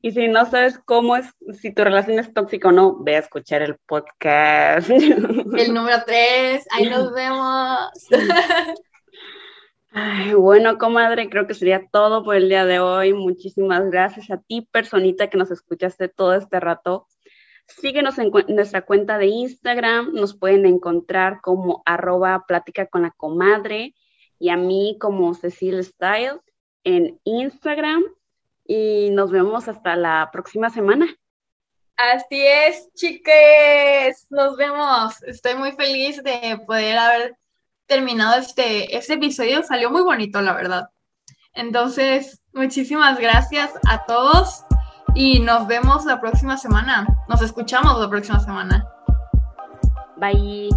[0.00, 1.26] Y si no sabes cómo es,
[1.60, 4.88] si tu relación es tóxica o no, ve a escuchar el podcast.
[4.90, 7.78] El número 3, ahí nos vemos.
[10.36, 13.12] bueno, comadre, creo que sería todo por el día de hoy.
[13.12, 17.06] Muchísimas gracias a ti, personita, que nos escuchaste todo este rato.
[17.66, 23.94] Síguenos en, nuestra cuenta de Instagram, nos pueden encontrar como arroba plática con la comadre
[24.38, 26.40] y a mí como Cecil Style
[26.84, 28.04] en Instagram
[28.66, 31.06] y nos vemos hasta la próxima semana.
[31.96, 35.22] Así es, chiques, nos vemos.
[35.22, 37.36] Estoy muy feliz de poder haber
[37.86, 39.62] terminado este, este episodio.
[39.62, 40.90] Salió muy bonito, la verdad.
[41.54, 44.64] Entonces, muchísimas gracias a todos
[45.14, 47.06] y nos vemos la próxima semana.
[47.28, 48.86] Nos escuchamos la próxima semana.
[50.16, 50.68] Bye.